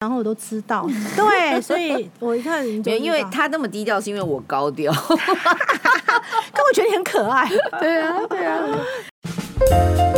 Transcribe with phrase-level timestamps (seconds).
[0.00, 0.88] 然后我都知道。
[1.14, 7.46] 对，所以我一看你就，因为他那么低调，是因为我高调， 但我觉得你很可爱。
[7.78, 10.09] 对啊，对啊。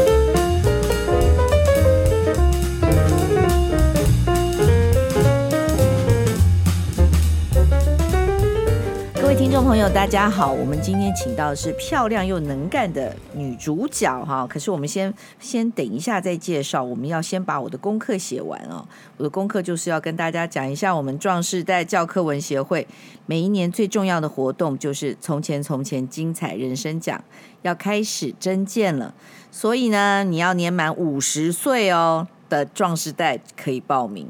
[9.52, 14.46] 众朋友，大家好，我们今天请到的是漂亮又能干的女主角哈。
[14.46, 18.82] 可是我们先先等一下再介绍，我们要先把我的功课写完哦。
[19.18, 22.88] 我的功课就是要跟大家讲一下，我们壮世代教科文协会
[23.26, 27.22] 每一年最重要的活动就是“从前从前精彩人生奖”
[27.60, 29.12] 要开始征件了。
[29.50, 34.26] 所以呢，你要年满五十岁哦的壮世代可以报名。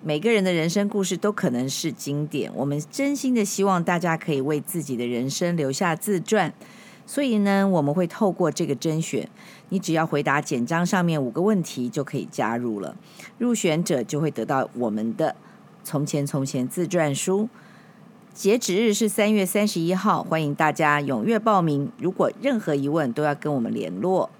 [0.00, 6.52] 每个人的人生故事都可能是经典，我们真心的希望大家可以为自己的人生留下自传。
[7.04, 9.28] 所以呢，我们会透过这个甄选，
[9.70, 12.94] 你只要回答简章上面五个问题就可以加入了。
[13.38, 15.30] 入选者就会得到我们的
[15.82, 17.48] 《从前从前》自传书。
[18.32, 21.90] 截止日是三月三十一号，欢迎大家踊跃报名。
[21.98, 24.30] 如果任何疑问，都要跟我们联络。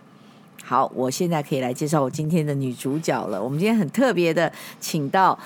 [0.69, 3.43] 好，我现在可以来介绍我今天的女主角了。
[3.43, 5.37] 我们今天很特别的，请到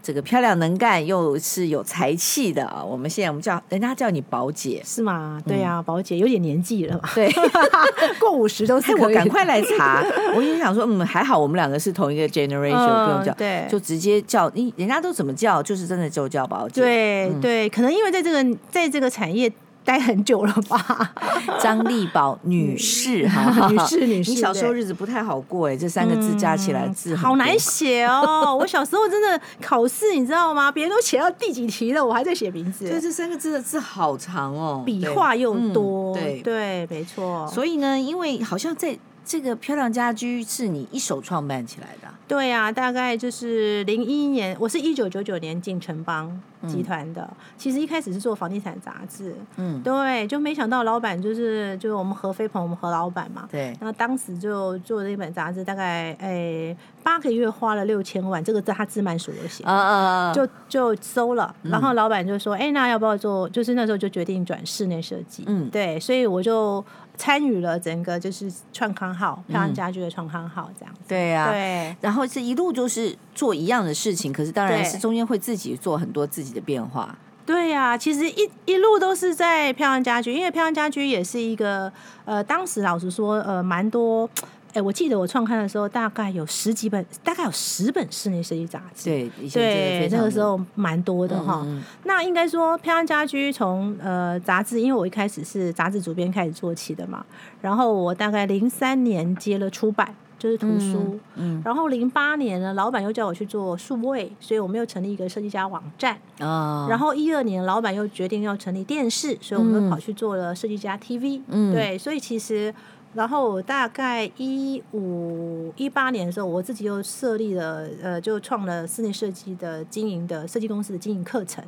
[0.00, 2.80] 这个漂亮能干又是有才气的啊。
[2.84, 5.42] 我们现在我们叫人家叫你宝姐是吗？
[5.44, 7.10] 对呀、啊，宝姐有点年纪了嘛。
[7.12, 7.28] 对，
[8.20, 8.94] 过五十都是。
[8.98, 10.00] 我赶快来查。
[10.36, 14.72] 我也想说，嗯，还好我们两个是同一个 generation，不用叫，对，就直接叫你。
[14.76, 16.80] 人家都怎么叫，就是真的就叫宝姐。
[16.80, 19.52] 对对，可能因为在这个在这个产业。
[19.88, 21.14] 待很久了吧，
[21.58, 28.54] 张丽宝女士 哈，女士女士，你小时候日子不太好过哎，这三个字加起来字好难写哦。
[28.54, 30.70] 我小时候真的考试你知道吗？
[30.70, 32.86] 别人都写到第几题了，我还在写名字。
[32.86, 36.12] 对，这三个字的字好长哦，笔画又多。
[36.14, 37.46] 对对，没错。
[37.50, 38.94] 所以呢，因为好像在
[39.24, 42.08] 这个漂亮家居是你一手创办起来的。
[42.26, 47.22] 对、啊，大概就是零一年，我是一九九九年进城邦集团的。
[47.22, 53.76] 嗯、其实一开始是做房地产杂志，嗯，对，就没想到老板就是就是我们何飞鹏，我们何老板嘛，对。
[53.80, 59.94] 然后当时就做了一本杂志，大概诶八个月花了六千万，这个在他自满所有写，啊啊
[60.28, 61.54] 啊，就就收了。
[61.62, 63.48] 然后老板就说，哎、嗯，那要不要做？
[63.48, 66.84] 就是那时候就决定转室内设计，嗯，对，所以我就。
[67.18, 71.00] 参与了整个就是创刊号，漂亮家居的创刊号这样子。
[71.00, 71.96] 嗯、对呀、啊，对。
[72.00, 77.16] 然后是一路就是做一样的事情，可是当然是中间会自己做很多自己的变化。
[77.46, 81.90] 对呀、啊，其实一一路都是在漂亮家居，因为漂亮家居也是一个
[82.26, 84.28] 呃，当时老实说呃，蛮多。
[84.74, 89.04] 哎，我记得我创刊的时候，大概有十几本，大概有十本室内设计杂志。
[89.04, 91.62] 对，对，那个时候蛮多的哈。
[91.64, 97.24] 嗯嗯，那应该说，漂亮家居从呃杂志，因为我一开始是杂志主编开始做起的嘛。
[97.62, 101.18] 然后我大概零三年接了出版，就是图书。
[101.34, 101.58] 嗯。
[101.58, 106.16] 嗯，然后零八年呢，老板又叫我去做数位，所以我们又成立一个设计家网站。
[106.40, 106.86] 哦。
[106.88, 111.42] 然后一二年，老板又决定要成立电视，所以我们又跑去做了设计家 TV。
[111.48, 111.74] 嗯。
[111.74, 112.74] 对，所以其实。
[113.14, 121.64] 然后大概一五一八年的时候，我自己又设立了呃，就创了室内设计的经营的设计公司的经营课程。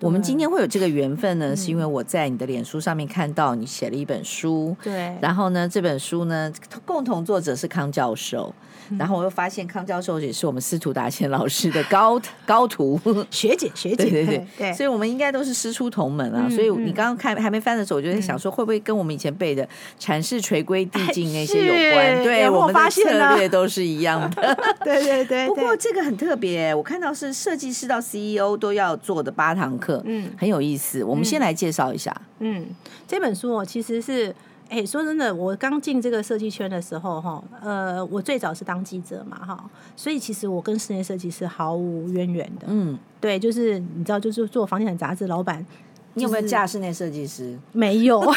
[0.00, 4.76] 我们今天会有这个缘分呢，是因为我在你的脸书上面看到你写了一本书。
[4.82, 5.16] 对。
[5.20, 6.52] 然后呢，这本书呢，
[6.86, 8.54] 共同作者是康教授。
[8.98, 13.00] 然后我又发现康教授也是我们司徒达贤老师的高 高徒
[13.30, 16.44] 学姐学姐，对对对，对所以我们应该都是师出同门啊。
[16.46, 19.68] 嗯、所以你刚刚看还没翻的时候，我就在想说，会不会跟我们以前背的
[19.98, 22.22] 阐释垂规递进那些有关？
[22.22, 24.56] 对，我们的策略都是一样的。
[24.84, 25.46] 对 对对。
[25.46, 31.02] 不过这个很特别，我看到是设计师到 CEO 都要做的八堂课，嗯，很有意思。
[31.02, 32.14] 我们先来介绍一下。
[32.40, 32.66] 嗯，
[33.06, 34.34] 这本书哦，其实是。
[34.68, 39.58] 哎，说真的，我刚进这个设计圈的时候，哈，呃，我最早是当记者嘛，哈，
[39.96, 42.66] 所以其实我跟室内设计师毫无渊源的。
[42.66, 45.64] 嗯，对，就是你知道，就是做房地产杂志老板，
[46.12, 47.58] 你有没有嫁室内设计师？
[47.72, 48.22] 没有。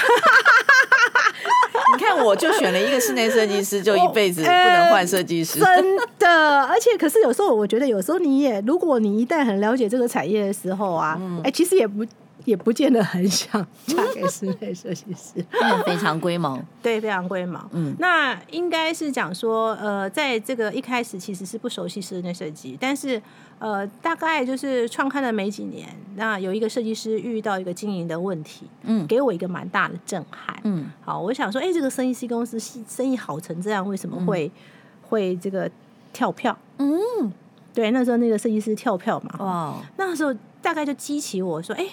[1.94, 5.60] 你看，我就选了一个室内设计师，就一辈子不能换设计师。
[5.60, 12.06] 真的，而且可是有时候我觉得，有时候你也，如果你一旦很了解这个产业的时候啊，哎、嗯，其实也不。
[12.46, 15.46] 也不见得很想 嫁给室内设计师，
[15.86, 17.68] 非常龟毛， 对，非常龟毛。
[17.72, 23.22] 嗯，那应该是讲说，呃，在这个一开始其实是不熟悉室内设计，但是
[23.60, 30.60] 呃，大概就是创刊了没几年，那有一个设计师遇到一个经营的问题，嗯，给我一个蛮大的震撼。
[30.64, 34.52] 嗯，好，我想说，哎、欸，这个生意 C 公司生意好成这样，为什么会、嗯、
[35.10, 35.70] 会这个
[36.12, 36.58] 跳票？
[36.78, 37.32] 嗯，
[37.74, 41.92] 对，那时候那个设计师跳票嘛，哇，那时候大概就激起我说，哎、欸。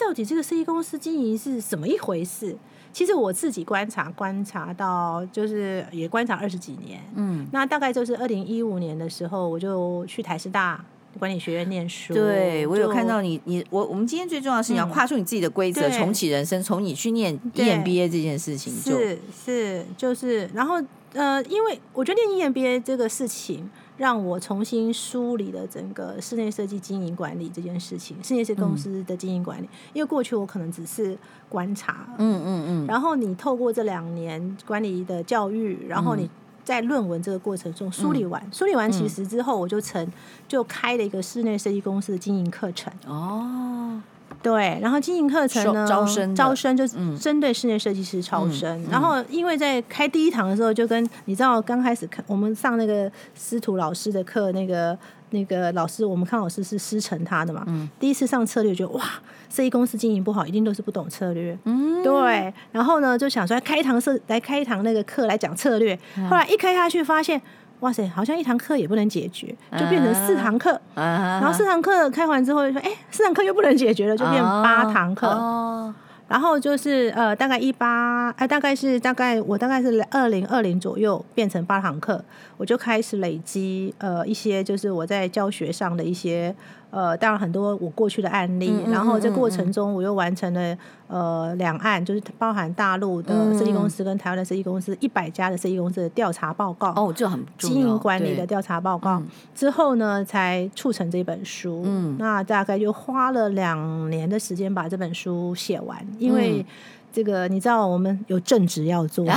[0.00, 2.56] 到底这个设计公司经营是什么一回事？
[2.92, 7.00] 其实我自己观察观察到，就是也观察二十几年。
[7.14, 10.84] 嗯，那大概就是二零一五年的时候，我就去台师大
[11.18, 12.12] 管理学院念书。
[12.12, 20.82] 对，我有看到你，你我我们今天最重要的是你要跨出你自己的规则，嗯、重启人生，从你去念 EMBA 这件事情就是是就是，然后
[21.12, 23.70] 呃，因为我觉得念 EMBA 这个事情。
[24.00, 29.66] 让我重新梳理了整个室内设计经营管理这件事情，室内设计公司的经营管理。
[29.66, 31.14] 嗯、因为过去我可能只是
[31.50, 32.86] 观察，嗯嗯嗯。
[32.86, 36.30] 然后你透过这两年管理的教育，然后你
[36.64, 40.10] 在论文这个过程中梳理完，嗯、梳理完其实之后，我就成
[40.48, 42.90] 就开了一个室内设计公司的经营课程。
[43.06, 44.00] 哦。
[44.42, 48.82] 对，然后经营课程呢，招生招生就是针对室内设计师招生。
[48.84, 54.96] 嗯、然后因为在开第一堂的时候，就跟你知道刚开始看我们上那个司徒老师的课，那个
[55.30, 57.64] 那个老师，我们看老师是师承他的嘛。
[57.66, 59.04] 嗯、第一次上策略，觉得哇，
[59.50, 61.58] 设计公司经营不好，一定都是不懂策略。
[61.64, 62.54] 嗯，对。
[62.72, 65.98] 然后呢，就想说开一堂设来开一堂那个课来讲策略。
[66.30, 67.40] 后来一开下去，发现。
[67.80, 70.72] 哇塞，好像一堂课也不能解决，就变成四堂课。
[70.94, 71.00] Uh.
[71.00, 75.26] 然后四堂课开完之后就说，哎，四堂课又不能解决了，就变八堂课。
[75.28, 75.92] Uh.
[76.28, 82.24] 然后就是呃，大概一八，哎，大概是大概我大概是二零二零左右变成八堂课，
[82.56, 86.54] 我就开始累积呃一些就是我在教学上的一些
[86.90, 90.76] 呃，当然很多我过去的案例，嗯嗯嗯嗯，然后这过程中我又完成了
[91.06, 99.22] 呃两岸，就是包含大陆的设计公司跟台湾的设计公司一百家的设计公司的调查报告哦，这很经营管理的调查报告
[99.54, 101.82] 之后呢，才促成这本书。
[101.84, 106.04] 嗯，那大概就花了两年的时间把这本书写完。
[106.18, 106.64] 因为
[107.12, 109.24] 这个你知道，我们有正职要做，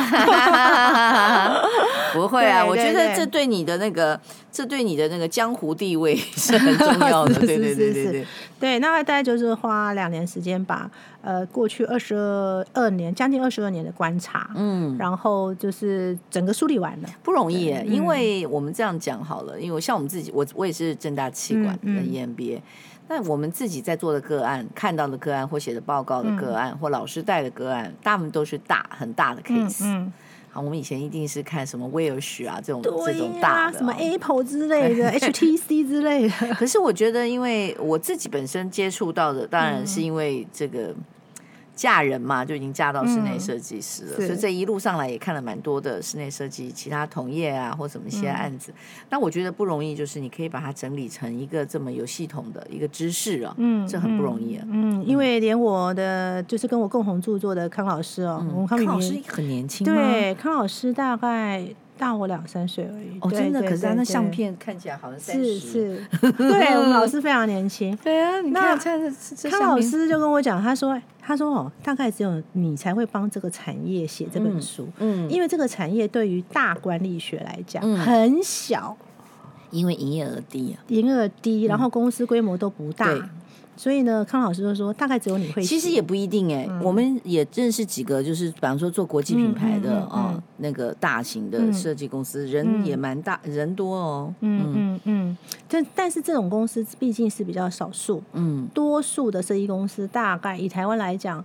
[2.14, 2.66] 不会啊。
[2.66, 4.20] 我觉得这对你的那个，
[4.52, 7.34] 这对你的那个江湖地位是很重 要的。
[7.36, 8.28] 对对对对对。
[8.60, 10.90] 对，那大概就是花两年时间把
[11.22, 12.16] 呃过去二十
[12.74, 17.76] 二年，将近二十二年的观察，嗯，然后就是整个梳理完了，不容易。
[17.86, 22.62] 因为我们这样讲好了，因为像我们自己，我我也是正大气管的 EMBA。
[23.16, 29.84] 那我们自己在做的个案，看到的个案或写的报告的个案，嗯、或老师带的个案，大部分都是大很大的 case。
[29.84, 30.14] 嗯，嗯
[30.52, 36.56] 好，我们以前一定是看什么威尔许啊这种、啊、这种大的，什么 Apple 之类的， HTC 之类的。
[36.56, 40.92] 可是我觉得，因为我自己本身接触到的，当然是因为这个。
[41.76, 48.74] 嫁人嘛，就已经嫁到室内设计师了，嗯、所以这一路上来也看了蛮多的室内设计其他同业啊，或什么一些案子。
[49.10, 54.66] 那、嗯、我觉得不容易，就是你可以把它整理成一个这么有系统的一个知识啊，嗯，这很不容易啊。
[54.70, 61.66] 嗯，因为连我的就是跟我共同著作的康老师哦，嗯、康老师很年轻，对，康老师大概。
[61.98, 63.18] 大我两三岁而已。
[63.22, 63.62] 哦，真的。
[63.62, 67.96] 可是他那相片看起来好像是是，对我们老师非常年轻。
[68.04, 68.78] 对啊，你看，
[69.50, 78.98] 康老师就跟我讲，他说，他说哦，大概只有你才会帮这个产业写这本书，嗯，因为这个产业对于大管理学来讲很小，
[79.72, 83.08] 因为营业额低啊，营业额低，然后公司规模都不大。
[83.76, 85.64] 所以呢，康老师就说，大概只有你会。
[85.64, 94.34] 其实也不一定哎，我们也认识几个，就是比方说做国际品牌的啊，那个大型的设计公司，人也蛮大，人多哦。
[94.42, 95.38] 嗯嗯嗯。
[95.68, 101.44] 但但是这种公司毕竟是比较少数，嗯，多数的设计公司大概以台湾来讲。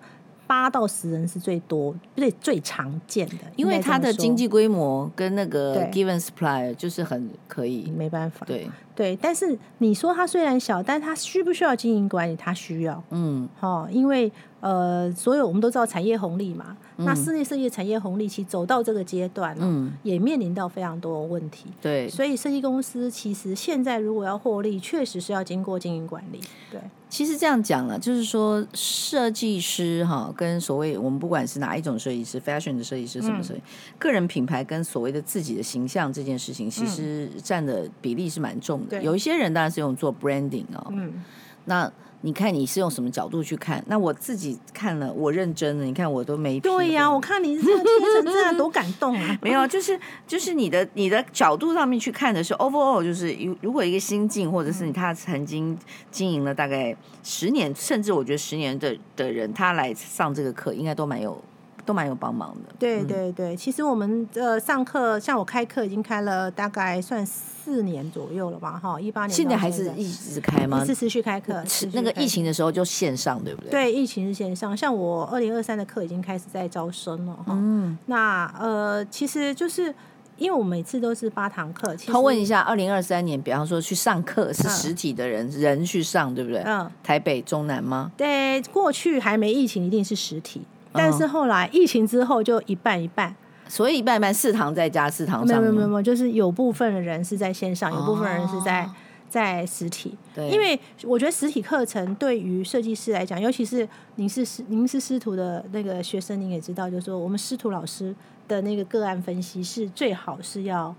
[0.49, 8.45] 八到十人是最多，最最常见的，因为它的经济规模跟那个 given supply 就是很可以，没办法。
[8.47, 12.35] 对对，但是你说它虽然小，但它需不需要经营管理？
[12.35, 16.76] 它需要，嗯，好，因为呃，所有我们都知道产业红利嘛。
[16.97, 21.67] 那室内设计产业红利期走到这个阶段，嗯，也面临到非常多问题。
[21.81, 26.40] 对，所以设计公司其实现在如果要获利，确实是要经过经营管理。
[26.73, 38.99] 对，其实这样讲了，就是说设计师哈，跟所谓我们不管是哪一种设计师，fashion 的设计师什么设计，嗯、个人品牌跟所谓的自己的形象这件事情，其实占的比例是蛮重的。
[38.99, 41.25] 对有一些人当然是用做 branding 啊，嗯，
[41.65, 41.93] 那。
[42.23, 43.83] 你看你是用什么角度去看？
[43.87, 45.85] 那我自己看了，我认真了。
[45.85, 49.39] 你看我都没对呀、啊，我看你这样贴成这样多感动啊！
[49.43, 55.79] 没有，就是就是你的你的角度上面去看的是 overall，就是如如果一个新进或者是你他曾经
[56.11, 61.41] 经营了大概十年，甚至我觉得十年的的人，他来上这个课应该都蛮有。
[61.88, 62.75] 都蛮有帮忙的。
[62.78, 69.35] 对对对，其实我们呃上课，像我开课已经开了大概算四年左右了吧，哈，一八年。
[69.35, 70.85] 现在还是一直开吗？
[70.85, 71.64] 是持续开课。
[71.95, 73.71] 那个疫情的时候就线上，对不对？
[73.71, 74.76] 对，疫情是线上。
[74.76, 77.45] 像我二零二三的课已经开始在招生了，哈。
[77.57, 77.97] 嗯。
[78.04, 79.95] 那呃，其实就是
[80.37, 81.97] 因为我每次都是八堂课。
[82.07, 86.61] 偷问一下，二零二三年，比方说去上课是实体的人人去上，对不对？
[86.66, 86.90] 嗯。
[87.02, 88.12] 台北、中南吗？
[88.14, 90.61] 对，过去还没疫情，一定是实体。
[90.92, 93.35] 但是后来疫情之后就一半一半，
[93.68, 95.61] 所以一半一半四堂在家四堂上。
[95.61, 98.88] 没有没有没有，就是有部分的人是在线上，有部分人是在
[99.28, 100.16] 在实体。
[100.35, 108.14] 对，因为我觉得实体课程对于设计师来讲，尤其是您是师您是师徒的那个学生，您也知道，就是说我们师徒老师
[108.47, 110.95] 的那个个案分析是最好是要。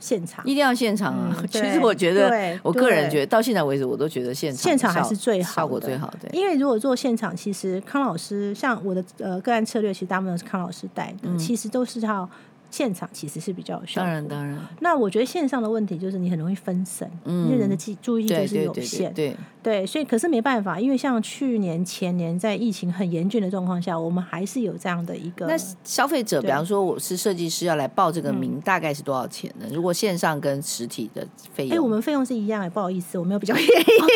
[0.00, 1.36] 现场一定要现场啊！
[1.38, 6.12] 嗯、 其实我觉得，我个人觉得到现在为止，我都觉得现场现场还是最好，效果最好。
[6.20, 12.28] 的，因为如果做现场，其实康老师像我的呃个案策略，其实大部分都是康老师带的，嗯、其实都是要。
[12.72, 14.56] 现场其实是比较有效，当然当然。
[14.78, 25.46] 那我觉得线上的问题就是你很容易分神，嗯、因为人的记注意力就是有限，对，对，对，对，对，所以可是没办法，因为像去年前年在疫情很严峻的状况下，我们还是有这样的一个。
[25.46, 29.66] 那消费者，比方说我是设计师要来报这个名，对大概是多少钱呢？
[29.72, 33.70] 如果线上跟实体的费用，哎，我们费用是一样的，不好意思，我没有比较便宜。
[33.70, 33.74] 哦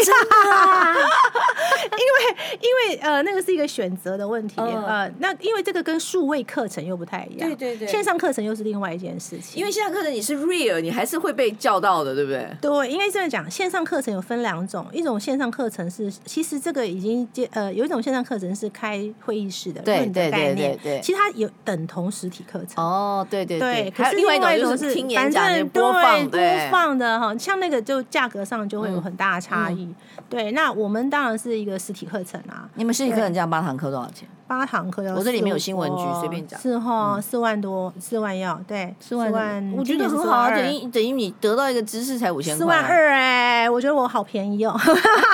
[1.95, 9.61] 因为因为呃，那个是一个选择的问题，呃，呃，那因为这个跟数位课程又不太一样，对对对，线上课程又是另外一件事情。
[9.61, 12.49] 因为线上课程你是 real，你还是会被叫到的，对不对？
[12.61, 22.85] 对，应该这样讲，线上课程有分两种，一种线上课程是其实这个已经接呃，有一种线上课程是开会议室的，对对对对对，其实它有等同实体课程。
[22.85, 29.93] 哦，对对对，可是另外一种是听演讲播放播放的哈，像那个就价格上就会有很大的差异。
[30.29, 32.69] 对，那我们当然是一个实体课程啊。
[32.75, 34.29] 你们实体课程这样八堂课多少钱？
[34.47, 36.61] 八堂课要，我这里面有新闻局，随便讲。
[36.61, 44.79] 是哈，四万多，四万要对，四万，我觉得很好啊，等于等于你得到一个知识才五千块，四万二哎，我觉得我好便宜哦，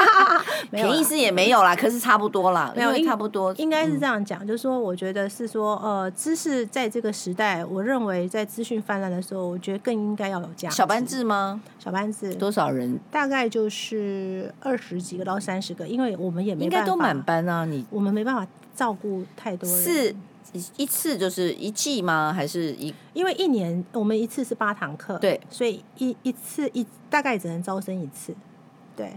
[0.70, 10.70] 便宜是也没有啦，可是差不多啦，没有差不多，应该是这样讲，就是说，我觉得是说，呃，知识在这个时代，我认为在资讯泛滥的时候，我觉得更应该要有价。
[10.70, 11.60] 小班制吗？
[11.78, 12.98] 小班制多少人？
[13.10, 18.46] 大概就是二十几个到三十个，因为我们也没办法，应该都满班啊，你我们没办法。
[18.74, 20.14] 照顾太多人，是
[20.76, 22.32] 一次就是一季吗？
[22.32, 22.92] 还是一？
[23.12, 28.34] 因为一年我们一次是八堂课，对，所以一一次一大概只能招生一次。
[28.96, 29.12] 对，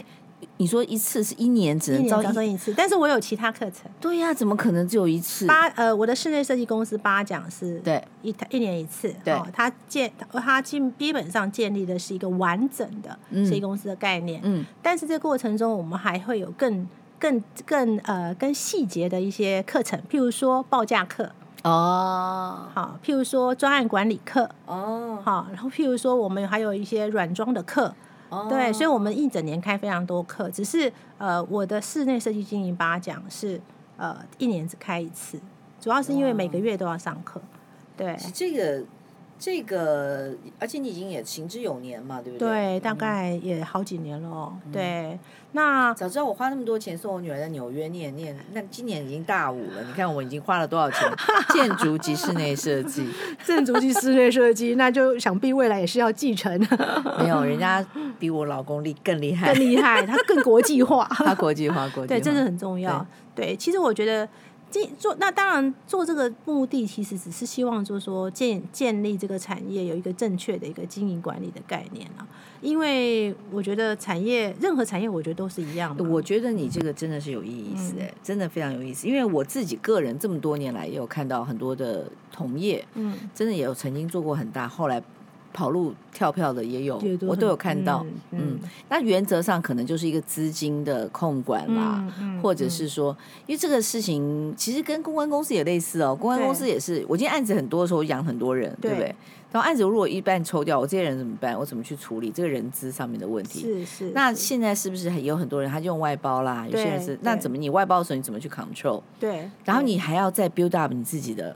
[0.58, 3.90] 你说一次是一年只能招招生一次，但是我有其他课程。
[4.00, 5.48] 对呀、啊，怎么可能只有一次？
[5.48, 9.12] 八呃，我的室内设计公司八讲是，对，一一年一次。
[9.24, 14.40] 对，他建他基基本上建立的是一个完整的设计公司的概念。
[14.44, 16.88] 嗯，但是这个过程中我们还会有更。
[17.24, 21.32] 更更呃更细节的一些课程，譬如说报价课
[21.63, 27.96] 哦，好，譬如说专案管理课哦，好，然后譬如说我们还有一些软装的课，
[28.27, 33.62] 哦，对，所以我们一整年开非常多课，只是呃我的室内设计经营八讲是
[33.96, 35.39] 呃一年只开一次，
[35.80, 37.42] 主要是因为每个月都要上课，
[37.96, 38.84] 对，这个。
[39.46, 42.48] 这个，而且你已经也行之有年嘛，对不对？
[42.48, 44.54] 对，大概也好几年了哦。
[44.68, 45.20] 嗯、对，
[45.52, 49.84] 那早知道我花那么多钱送我女儿在纽约念念，那今年已经大五了。
[49.86, 51.02] 你看我已经花了多少钱？
[51.50, 53.06] 建筑及室内设计，
[53.44, 56.58] 建筑及室内设计，那就想必未来也是要继承。
[57.20, 57.86] 没有，人家
[58.18, 63.06] 比我老公厉更厉害，更厉害，他更国际化， 他国际化，国际化，对，这是很重要。
[63.36, 64.26] 对，对，其实我觉得。
[64.98, 72.27] 做那当然做这个目的其实只是希望就是说建建立这个产业有一个正确的一个经营管理的概念啊，
[72.62, 76.03] 因为我觉得产业任何产业我觉得都是一样的。
[76.03, 85.03] 我觉得你这个真的是有意思哎，嗯、真的非常有意思，因为我自己个人这么多年来也有看到很多的同业，嗯，真的也有曾经做过很大，后来。
[85.54, 88.04] 跑路跳票的也有，我都有看到。
[88.32, 96.16] 嗯，嗯，那原则上可能就是一个资金的控管啦，嗯嗯、或者是说，因为这个事情其实跟公关公司也类似哦。
[96.16, 99.16] 公关公司也是，我今天案子很多的时候养很多人，对，对不对？
[99.52, 101.56] 然后案子如果一半抽掉，我这些人怎么办？
[101.58, 103.62] 我怎么去处理这个人资上面的问题？
[103.62, 104.12] 是是。
[104.16, 106.66] 那现在是不是有很多人他就用外包啦？
[106.68, 109.04] 有些人是，那怎么你外包的时候你怎么去 control？
[109.20, 109.48] 对。
[109.64, 111.56] 然后你还要再 build up 你自己的。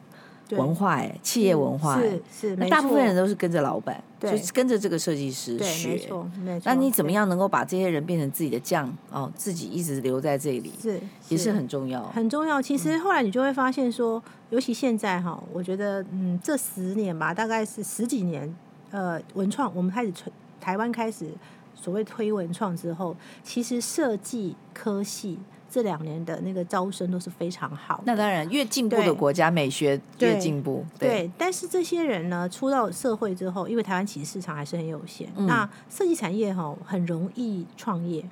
[0.51, 6.63] 文化哎，企业文化是是，那大部分人都是跟着老板，对，就是跟着这个设计师学，没错没错。
[6.65, 10.99] 那你怎么样能够把这些人变成自己的将哦，自己一直留在这里，是
[11.29, 12.61] 也是很重要，很重要。
[12.61, 18.55] 其实后来你就会发现说，尤其现在哈，我觉得嗯，这十年吧，大概是十几年，
[18.91, 21.27] 呃，文创我们开始推台湾开始
[21.75, 25.37] 所谓推文创之后，其实设计科系。
[25.69, 28.01] 这两年的那个招生都是非常好。
[28.05, 30.85] 那当然，越进步的国家，美学越进步。
[30.97, 35.27] 对，但是这些人呢，出到社会之后，因为台湾其实市场还是很有限。
[35.45, 38.23] 那设计产业哈，很容易创业。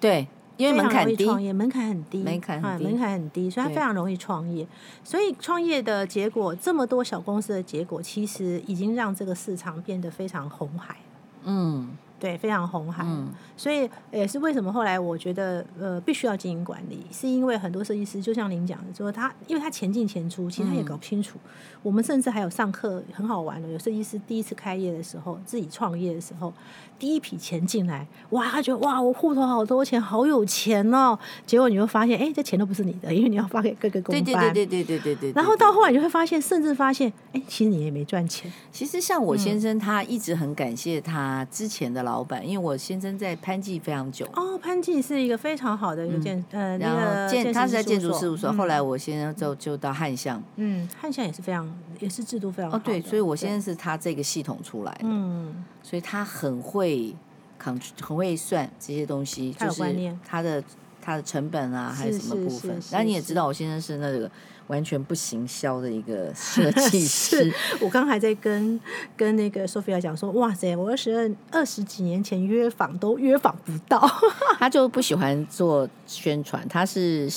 [0.00, 4.66] 对，因为门槛低，创业门槛很低，门槛很低，门槛很低，所以它非常容易创业。
[5.02, 10.96] 所以创业的结果，这么多小公司的结果，其实已经让这个市场变得非常红海。
[11.44, 11.90] 嗯。
[12.18, 13.04] 对，非常红海。
[13.06, 21.38] 嗯，所以也是为什么后来我觉得呃必须要经营管理，是因为很多设计师就像您讲的，说他因为他钱进钱出，其实他也搞不清楚。
[21.44, 21.50] 嗯、
[21.82, 26.52] 我们甚至还有上课很好玩的，有设计师第一次开业的时候，自己创业的时候。
[26.96, 31.18] 第一批钱进来，哇，他觉得哇，我户头好多钱，好有钱哦。
[31.44, 34.24] 结果你会发现，哎，这钱都不是你的，因为你要发给各个公班。
[34.24, 35.32] 对对对对对对对。
[35.32, 38.50] 然后到后来你会发现，甚至发现，哎，其实你也没赚钱。
[38.70, 44.24] 其实像我先生，他一直很感谢他之前的老板，因为我先生在潘记非常久。
[44.34, 50.40] 哦，潘记是一个非常好的一个建，呃，然后建他是在建筑事务所，后来我先生就就到汉象。
[50.56, 51.68] 嗯，汉象也是非常，
[51.98, 52.78] 也是制度非常好。
[52.78, 55.00] 哦，对，所以我先生是他这个系统出来的。
[55.02, 55.64] 嗯。
[55.82, 57.14] 所以他很会
[57.58, 59.82] 扛，很会算这些东西，就是
[60.26, 60.62] 他的
[61.02, 62.70] 他的成本啊，还有什么部分。
[62.90, 64.30] 然后你也知道，我先生是那个
[64.68, 67.52] 完全不行销的一个设计师。
[67.80, 68.78] 我刚还在跟
[69.16, 74.08] 跟那个 Sophia 讲说，哇塞，我二十二二十几年前约访都约访不到。
[74.58, 77.30] 他就不喜欢做宣传，他是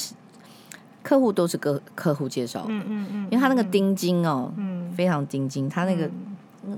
[1.04, 6.10] 客户都是客客户介绍的，嗯嗯嗯，因为他那个钉金哦，嗯，非常钉金，他那个。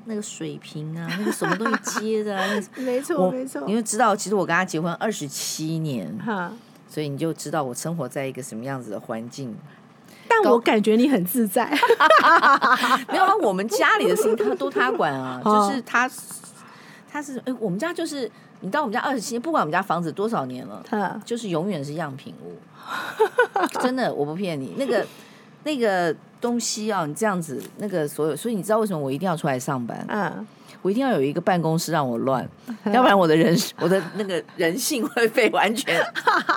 [0.06, 2.46] 那个水平啊，那个什么东西接的啊？
[2.77, 3.63] 没错，没错。
[3.65, 6.53] 你就知道，其实我跟他结婚二十七年，哈，
[6.88, 9.51] 所以你就知道我生活在一个什么样子的环境。
[10.29, 11.65] 但我感觉你很自在。
[13.12, 16.09] 没有啊，我们家里的事情他都他管啊， 就是他，
[17.12, 18.31] 他是哎，我们家就是
[18.62, 22.55] 你到我们家二十七年，不管我们家房子多少年了，哈，就是永远是样品屋。
[23.81, 25.05] 真的，我不骗你，那个
[25.63, 26.15] 那个。
[26.41, 30.05] 东西啊，你这样子那个所有，所以你知道为什么我一定要出来上班？
[30.07, 30.48] 嗯，
[30.81, 32.48] 我一定要有一个办公室让我乱，
[32.83, 35.93] 嗯、要不然我的人我的那个人性会被完全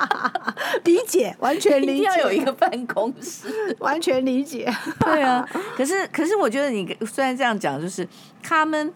[0.84, 1.92] 理解，完全理解。
[1.92, 4.70] 一定要有一个办公室，完全理解。
[5.00, 8.06] 对啊，可是可是我觉得你虽然这样讲，就是
[8.42, 8.92] 他们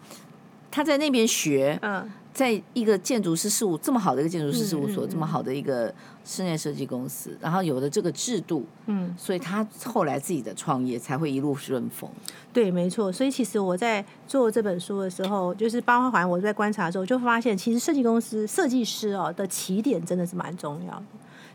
[0.71, 2.09] 他在那边学，嗯。
[2.37, 5.91] 在一个建筑师事务这么好的一个建筑师事务所，嗯嗯、这么好的一个
[6.23, 12.07] 室内设计公司，然后有了这个制度，嗯，所以他后来自己的创业才会一路顺风。
[12.53, 13.11] 对，没错。
[13.11, 21.05] 所以其实我在做这本书的时候，就是包含我在观察的时候，就发现其实设计公司设计师哦的起点真的是蛮重要的。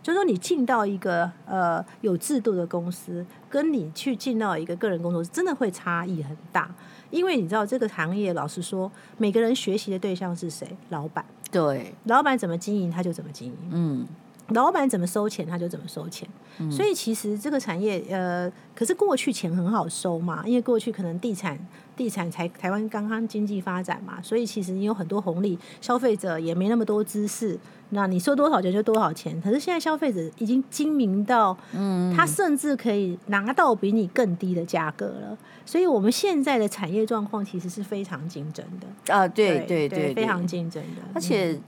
[0.03, 6.69] 就是说你进到一个呃有制度的公司，跟你去进到一个个人工作室，真的会差异很大。
[7.13, 10.67] 因为你知道这个行业，老实说，每个人学习的对象是谁？
[10.89, 11.25] 老板。
[11.53, 13.57] 对，老板怎么经营，他就怎么经营。
[13.71, 14.07] 嗯，
[14.49, 16.29] 老板怎么收钱，他就怎么收钱。
[16.59, 21.59] 嗯，所以其实这个产业，呃，可是过去钱很好收嘛，因为过去可能地产。
[21.97, 27.59] 地产才台湾刚刚经济发展嘛，所以其实你有很多红利，消费者也没那么多知识，
[27.91, 29.41] 那你收多少钱就多少钱。
[29.41, 35.37] 可是现在消费者已经精明到，嗯，他甚至可以拿到比你更低的价格了。
[35.67, 41.03] 所以我们现在的产业状况其实是非常竞争的啊，对对对，非常竞争的。
[41.15, 41.59] 而且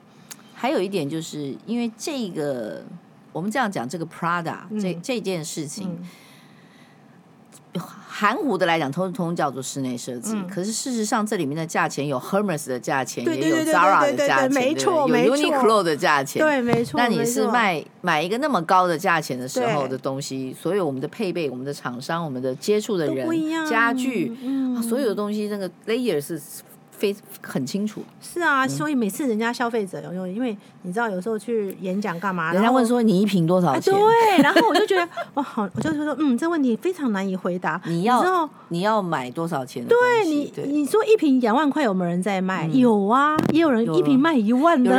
[0.54, 2.82] 还有一点就是因为这个，
[3.32, 5.88] 我们这样讲这个 Prada、嗯、这这件事情。
[6.00, 6.08] 嗯
[8.06, 10.32] 含糊的来讲，通通叫做室内设计。
[10.34, 16.96] 嗯、可是事实上，这里面的价钱有 Hermes 的价钱，也有 Zara 的价钱，没错，有 Uniqlo 的价钱，对，没错。
[16.96, 23.28] 那你是卖买一个那么高的价钱的时候的东西，所有我们的配备、我们的厂商、我们的接触的人、
[23.68, 26.40] 家具，嗯、所有的东西，那个 layer 是。
[27.04, 33.92] 非很清楚，是啊，所以每次人家消费者有用，因为你知道有时候去演讲干嘛，人家问说你一瓶多少钱？
[33.92, 37.78] 对，然后我就觉得哇， 好，我就说嗯，这问题非常难以回答。
[37.84, 39.84] 你要你要买多少钱？
[39.86, 42.66] 对你你说一瓶两万块有没有人在卖？
[42.68, 44.90] 有啊，也有人一瓶卖一万的，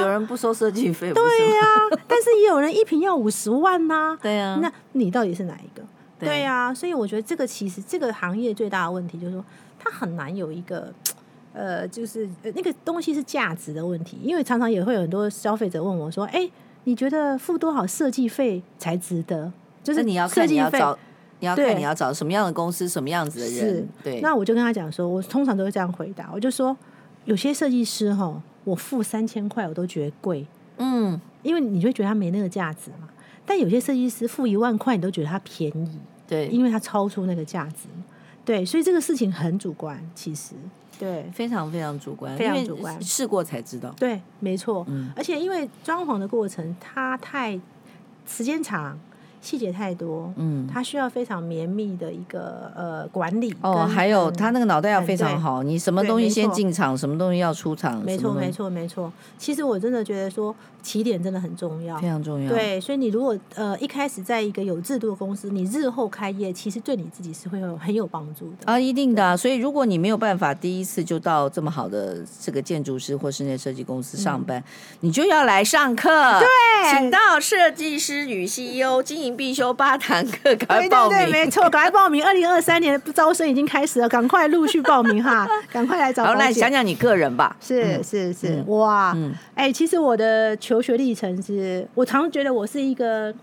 [0.00, 1.12] 有人不收设计费。
[1.12, 4.16] 对呀， 但是也有人一瓶要五十万呐。
[4.22, 5.84] 对呀，那你到底是哪一个？
[6.18, 9.44] 对呀，所以我觉得这个其实这个行业最大的问题就是说，
[9.78, 10.90] 它很难有一个。
[11.52, 16.48] 呃，就是呃那个东西是价值的问题，因为常常也会有很多消费者问我说：“哎，
[16.84, 20.78] 你觉得付多少设计费才值得？”就是你要设计费，
[21.40, 23.54] 你要看你要找什么样的公司，什么样子的人。
[23.54, 24.20] 是对。
[24.20, 26.76] 那我就跟他讲说，我通常都会这样回答，我就说
[27.24, 33.08] 有些设计师哈，我付三千块我都觉得贵，嗯，因为你就觉得他没那个价值嘛。
[33.44, 37.88] 但有些设计师付一万块，你都觉得他便宜，对，因为他超出那个价值，
[38.44, 40.54] 对，所以这个事情很主观，其实。
[41.00, 43.88] 对，非常非常主观，非常主观，试过才知道。
[43.98, 44.84] 对，没错。
[44.86, 47.58] 嗯，而且因为装潢的过程，它太
[48.26, 48.98] 时间长，
[49.40, 53.54] 细节太多，嗯，它需要非常绵密的一个呃管理。
[53.62, 58.02] 哦，还有他那个脑袋要非常好，嗯、你什么东西先进场，什么东西要出场。
[58.04, 59.12] 没错，没错，没错。
[59.38, 62.50] 其实我真的觉得说起点真的很重要，非常重要。
[62.50, 69.36] 对，所以你如果呃一开始在一个有制度的公司，你日后开业，其实对你自己是会有很有帮助的啊，一定的。
[69.36, 74.64] 所以如果你没有办法第一次就到这么好的这个建筑师或室内设计公司上班，嗯、
[75.00, 76.10] 你就要来上课。
[76.40, 76.48] 对，
[76.90, 81.18] 请到设计师与 CEO 经营必修八堂课，赶快报名。
[81.18, 82.24] 对，对，对，没错，赶快报名。
[82.24, 86.24] 二零二三年的招生已经开始了，赶快陆续报名哈， 赶快来找。
[86.24, 87.56] 好，来讲讲你个人吧。
[87.60, 89.16] 是、嗯、是是，是，哇，
[89.54, 93.34] 哎、其实我的求学历程是，我常常觉得我是一个，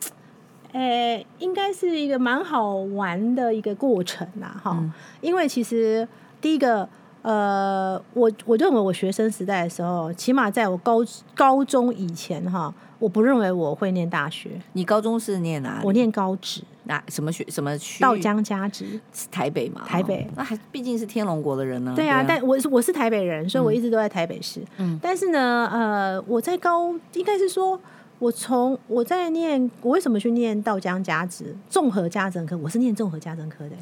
[0.72, 6.08] 哎、欸，应该是一个蛮好玩的一个过程呐，哈、嗯，因为其实
[6.40, 6.88] 第一个。
[7.24, 11.00] 呃，我我认为我学生时代的时候，起码在我高
[11.36, 14.52] 高中以前哈，我不认为我会念大学。
[14.74, 15.86] 你高中是念哪里？
[15.86, 16.62] 我念高职。
[16.86, 18.02] 那什么学什么区？
[18.02, 19.84] 道江家职，台北嘛。
[19.86, 20.26] 台北。
[20.36, 21.94] 那还毕竟是天龙国的人呢。
[21.96, 24.62] 对啊，对啊，但我是我是台北人，所以我一直都在台北市。
[24.78, 24.98] 嗯。
[25.02, 27.80] 但是呢，呃，我在高应该是说，
[28.20, 32.58] 我从我在念，我为什么去念道江家职综合家政科？
[32.58, 33.76] 我是念综合家政科的。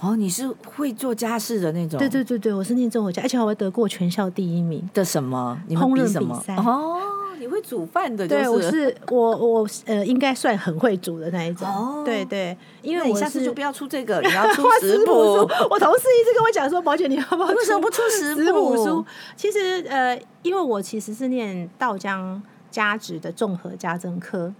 [0.00, 0.46] 哦，你是
[0.76, 1.98] 会做家事的那种？
[1.98, 5.58] 对对对对，我是念综合家，而且我还得过全校第一名的什么？
[5.66, 6.38] 你们比什么？
[6.38, 6.98] 比赛哦，
[7.44, 8.42] 你会煮饭的、就是？
[8.42, 11.68] 对， 我是我我呃，应该算很会煮的那一种。
[11.68, 15.12] 哦，对对，因为我你下次就不要出这个，你要出 食谱。
[15.12, 17.48] 我同事一直跟我讲说，宝姐你要不要？
[17.48, 19.04] 为什么不出食谱书？
[19.36, 24.52] 其实呃，因为我其实是念道江家职的综合家政科。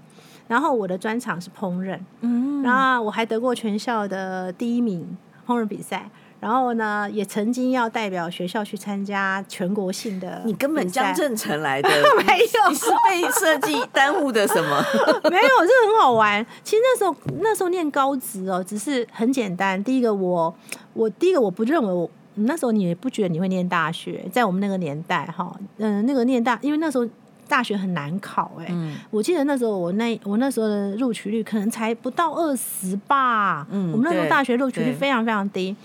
[0.47, 5.16] 然后我的专长是烹饪，嗯，然后我还得过全校的第一名
[5.47, 6.11] 烹饪比赛，
[6.44, 10.42] 然后呢，也曾经要代表学校去参加全国性的。
[10.44, 11.88] 你根本江正成来的，
[12.26, 14.85] 没有，你是被设计耽误的什么？
[15.30, 16.44] 没有，这很好玩。
[16.62, 19.83] 其实那时候那时候念高职哦，只是很简单。
[19.83, 20.54] 第一个我
[20.92, 27.09] 我第一个我不认为我那时候你也不觉得你会念大学，在我们那个年代哈，嗯，那个念大，因为那时候。
[27.46, 35.76] 大学很难考哎、欸嗯，我记得那时候我那我那时候的录取率可能才不到二十吧，嗯，我们那时候大学录取率非常非常低，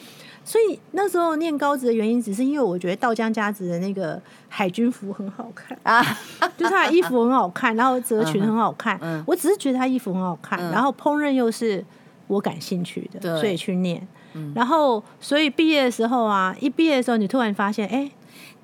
[0.50, 6.04] 所以那时候念高职的原因只是因为我觉得道江家子的那个海军服很好看啊，
[6.58, 11.86] 就是他的衣服很好看，然后褶裙很好看，嗯，我只是觉得他衣服很好看，嗯、然后烹饪又是
[12.26, 17.98] 我感兴趣的，所以去念，嗯、然后所以毕业的时候啊，一毕业的时候你突然发现哎。
[17.98, 18.12] 欸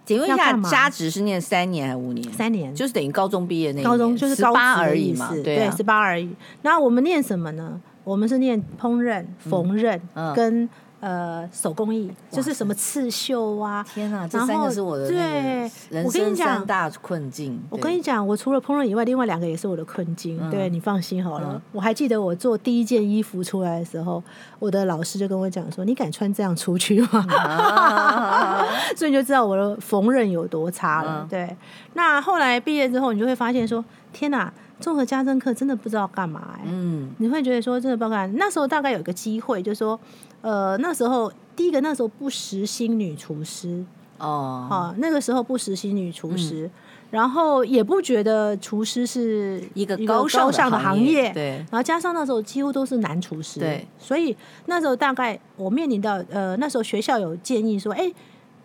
[0.08, 2.32] 请问一下，家职是念三年还是五年？
[2.32, 6.30] 三年，就是等于高中毕业那一年，高中就是十八而已嘛，对，十八而已。
[6.62, 7.82] 那我们念什么呢？
[8.04, 10.00] 我们是念烹饪、缝纫
[10.36, 10.69] 跟。
[11.01, 13.86] 呃，手工艺就是什么刺绣啊！
[13.93, 17.62] 天哪，这三个是我的对人生三大困境。
[17.69, 20.39] 我跟你讲，我除了烹饪以外，另外两个也是我的困境。
[20.41, 21.62] 嗯、对，你放心好了、嗯。
[21.73, 24.23] 我还记得我做第一件衣服出来的时候，
[24.58, 28.65] 我的老师就跟我讲说：“你敢穿这样出去吗？” 啊、
[28.97, 31.27] 所以你就知道我的缝纫有多差了、嗯。
[31.27, 31.55] 对，
[31.93, 38.29] 那后来毕业之后，你就会发现说：“天哪！”综合家政课真的不知道干嘛哎、欸，嗯，你会觉得说真的报干？
[38.36, 39.97] 那时候大概有一个机会，就是说，
[40.45, 43.84] 呃，那时候第一个那时候不实心女厨师。
[44.19, 46.71] 哦，好，那个时候不实心女厨师、嗯，
[47.10, 58.15] 然后也不觉得厨师是一个高高尚的行业，对，然后加上那时候几乎都是男厨师，对，所以那时候大概我面临到呃，那时候学校有建议说，哎、欸。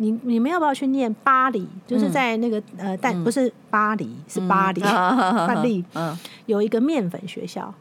[0.02, 1.68] 你你们要不要去念巴黎？
[1.86, 7.74] 就是在那个、嗯、呃，但不是巴黎，嗯、是巴黎，巴黎、 嗯，有一个面粉学校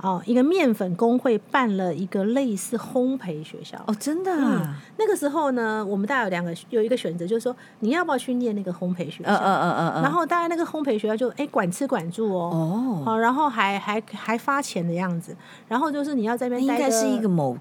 [0.00, 4.74] 哦，哦，一个面粉工会办了一个类似烘焙学校哦，真的、啊嗯。
[4.98, 9.30] 那个时候呢，我们大概有两个有一个选择，就是说你要不要去念那个烘焙学校？
[9.30, 10.02] 嗯嗯嗯嗯。
[10.02, 15.36] 然后大概那个烘焙学校就哎管吃管住哦，哦，好，然后还还还发钱的样子，
[15.68, 17.56] 然后就是你要在那边待，应该是一个某。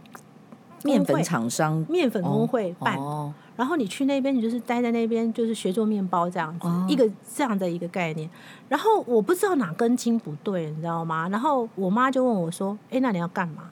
[0.83, 8.29] 面粉厂商、面粉工会办、哦，然后你去那边，你就是待在那边，就是学做面包这样子、哦，一个这样的一个概念。
[8.69, 11.27] 然后我不知道哪根筋不对，你知道吗？
[11.29, 13.63] 然后我妈就问我说：“哎，那你要干嘛？”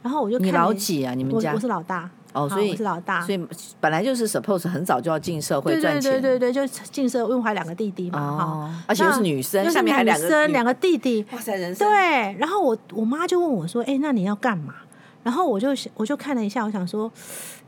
[0.00, 1.12] 然后我就看你老几啊？
[1.14, 3.46] 你们家我，我是老大哦，所以我是老大，所以
[3.80, 12.36] 本来就是 suppose 很早就要进社会赚钱，对对对对，就进社会，因为还两个弟弟嘛，哈、哦，而且又是女生，下面还两个生两个弟弟，哇塞，人生对。
[12.38, 14.74] 然后我我妈就问我说：“哎，那你要干嘛？”
[15.22, 17.10] 然后我就我就看了一下，我想说，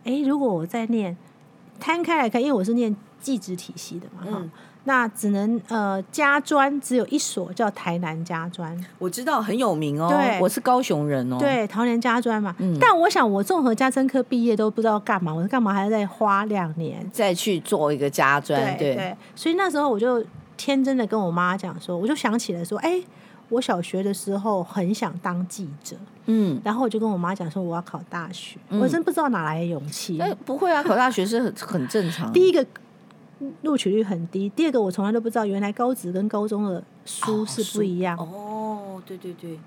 [0.03, 1.17] 哎，如果我在念
[1.85, 4.51] 摊开来看，因为我是念技职体系的嘛，嗯，
[4.85, 20.25] 那只能呃家专只有一所叫台南家专，我知道很有名哦，对，我是高雄人哦，对，桃园家专嘛，嗯，但我想我综合家政科毕业都不知道干嘛，我干嘛还要再花两年再去做一个家专，对所以那时候我就
[20.57, 23.03] 天真的跟我妈讲说，我就想起来说，哎。
[23.55, 30.21] 我小学的时候很想当记者，嗯，然后我就跟我妈讲说我要考大学，嗯、我真不知道哪来的勇气。
[30.21, 32.33] 哎，不会啊，考大学是很 很正常。
[32.33, 32.65] 第一个
[33.63, 38.19] 录取率很低，第二个我从来都不知道原来高职跟高中的书是不一样。
[38.19, 39.59] 哦，哦，对对对。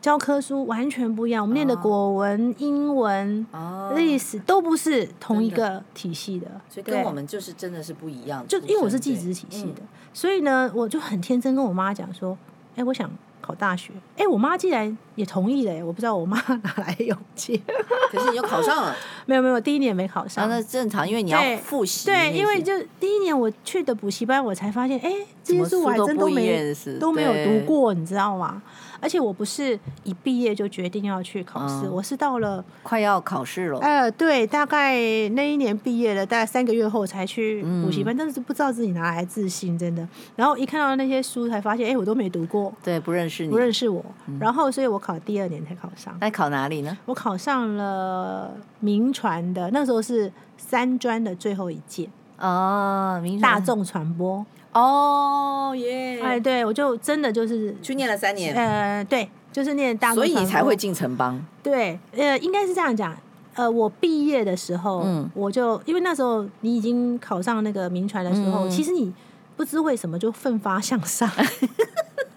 [0.00, 8.44] 教科书完全不一样，我们念的国文、哦、英文、哦、历史都不是同一个体系的，所以跟我们就是真的是不一样。
[8.48, 12.36] 就因为我是技职体系的，嗯、所以呢，我就很天真跟我妈讲说
[12.74, 13.08] ：“哎、欸，我想
[13.42, 17.60] 考大学。”哎，我妈竟然也同意了，我不知道我妈 哪来的勇气。
[18.10, 18.94] 可是你又考上了？
[19.26, 20.44] 没有没有，第一年没考上。
[20.44, 22.06] 啊、那正常，因为你要复习。
[22.06, 28.62] 对，因为就第一年我去的补习班，我才发现，哎、欸，这些书我还真都没都没有读过，你知道吗？
[29.00, 33.80] 而且我不是一毕业就决定要去考试，嗯、我是到了快要考试了。
[33.80, 34.94] 呃，对，大概
[35.30, 40.06] 那一年毕业了，大概三个月后才去补习班，嗯、但是不知道自己哪来自信，真的。
[40.36, 44.04] 然后一看到那些书，才发现，哎，我都没读过，对，不认识你，不认识我。
[44.26, 46.16] 嗯、然后，所以我考第二年才考上。
[46.20, 46.96] 那考哪里呢？
[47.06, 54.44] 我考上了民传的，那时候是三专的最后一届哦，铭传大众传播。
[54.72, 56.20] 哦耶！
[56.22, 58.54] 哎，对，我就真的就是去念了三年。
[58.54, 61.38] 呃，对，就是念大，所以你才会进城邦。
[61.62, 63.14] 对，呃，应该是这样讲。
[63.54, 69.12] 呃，我毕业的时候，嗯，我就因为那时候你已经考上那个民传的时候，其实你
[69.58, 71.30] 不知为什么就奋发向上。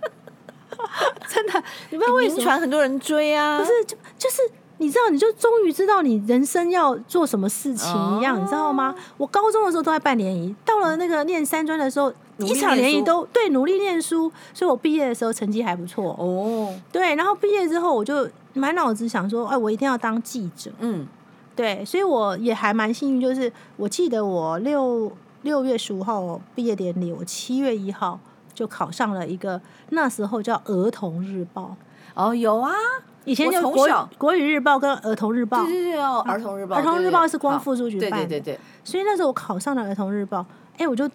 [1.28, 3.60] 真的，你不知道为什么铭传很多人追啊？
[3.60, 4.42] 不是，就就是
[4.78, 8.96] 你知道，你就终于知道你人生要做什么事情一样，你知道吗？
[9.18, 12.14] 我高中的时候都在办联谊，到了那个念三专的时候。
[12.40, 16.78] 一场联谊都对，努力念书，所以我毕业的时候成绩还不错哦。
[16.92, 20.70] 对，然后毕业之后我就满脑子想说，哎，我一定要当记者。
[20.80, 21.08] 嗯，
[21.56, 25.10] 对，所以我也还蛮幸运，就是我记得我六
[25.44, 28.20] 六月十五号毕业典礼，我七月一号
[28.56, 31.76] 就考上了一个那时候叫《儿童日报》。
[32.20, 32.74] 哦，有啊，
[33.26, 33.88] 以前就国
[34.18, 35.64] 国语日报跟儿童日报。
[35.64, 36.78] 对对对哦，儿童日报。
[36.78, 38.18] 儿童日报是光复书局办的。
[38.26, 38.60] 对对对对。
[38.84, 40.44] 所以那时候我考上了儿童日报，
[40.80, 41.08] 哎，我就。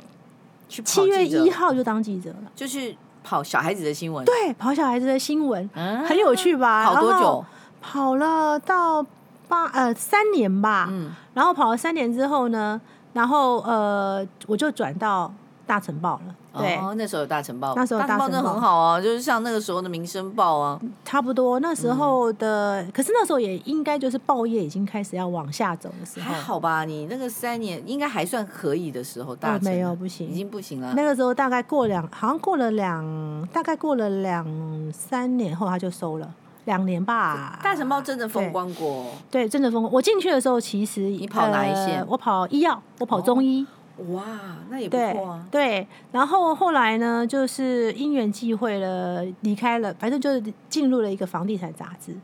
[0.84, 4.24] 七月一号就当记者了，就是跑小孩子的新闻。
[4.24, 6.84] 对，跑小孩子的新闻，嗯、很有趣吧？
[6.84, 7.44] 跑多久？
[7.80, 9.04] 跑了到
[9.48, 10.86] 八呃三年吧。
[10.88, 12.80] 嗯，然后跑了三年之后呢，
[13.14, 15.34] 然后呃我就转到
[15.66, 16.34] 大成报了。
[16.58, 26.32] 对，哦，那时候有大成报，那时候大成报真的很好啊，就是像那个时候的民生报啊，差不多那时候的，可是那时候也应该就是报业已经开始要往下走的时候。
[26.32, 30.92] 还好吧，你那个三年应该还算可以的时候，大成没有不行，已经不行了。
[30.96, 34.44] 那个时候大概过两，好像过了两，大概过了两
[34.92, 36.28] 三年后他就收了，
[36.64, 37.60] 两年吧。
[37.62, 39.92] 大城报真的风光过，对，真的风光。
[39.92, 42.04] 我进去的时候其实你跑哪一线？
[42.08, 43.64] 我跑医药，我跑中医。
[44.08, 44.24] 哇，
[44.70, 45.46] 那也不错啊。
[45.50, 45.80] 对。
[45.80, 52.14] 对，然后后来呢，就是因缘际会了，离开了，反正就是进入了一个房地产杂志。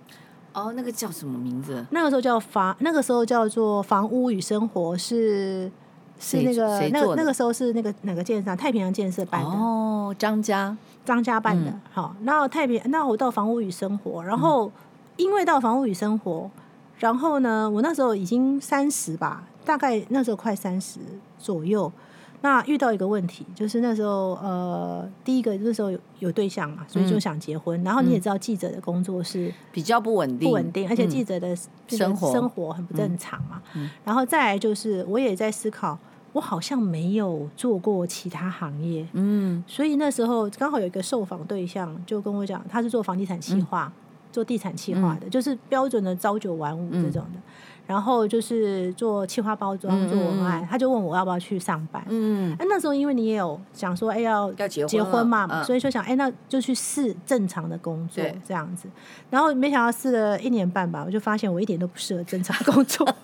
[0.53, 1.85] 哦，那个叫什么名字？
[1.91, 5.71] 那个时候叫房，那个时候叫做《房屋与生活》是，
[6.19, 8.57] 是是那个那个那个时候是那个哪个建商？
[8.57, 9.51] 太平洋建设办的。
[9.51, 11.71] 哦，张家张家办的。
[11.71, 14.73] 嗯、好，然后太平，那我到《房屋与生活》，然后
[15.17, 16.51] 因为到《房屋与生活》，
[16.99, 19.45] 然后呢，我那时候已经三十吧。
[19.67, 21.01] 大概那时候快三十
[21.47, 21.93] 左右，
[22.41, 27.81] 那遇到一个问题，就是那时候呃，第一个那时候有有对象嘛，所以就想结婚。
[27.81, 31.57] 嗯、然后你也知道，记者的工作是比较不稳定，不稳定，而且记者的
[31.87, 33.63] 生活生活很不正常嘛。
[34.05, 35.97] 然后再来就是，我也在思考，
[36.33, 43.93] 我好像没有做过其他行业，嗯，所以那时候刚好有一个受访对象就跟我讲，他是做房地产企划，嗯、
[44.33, 47.41] 做地产企划的，嗯、就是标准的朝九晚五这种的。
[47.89, 52.05] 嗯然后就是做企划包装，做文案，他就问我要不要去上班。
[52.09, 58.89] 嗯，哎，那时候因为你也有想说，哎，要结婚嘛，所以就想，哎，那就去试正常的工作这样子。
[59.31, 63.07] 然后没想到试了一年半吧，我就发现我一点都不适合正常工作。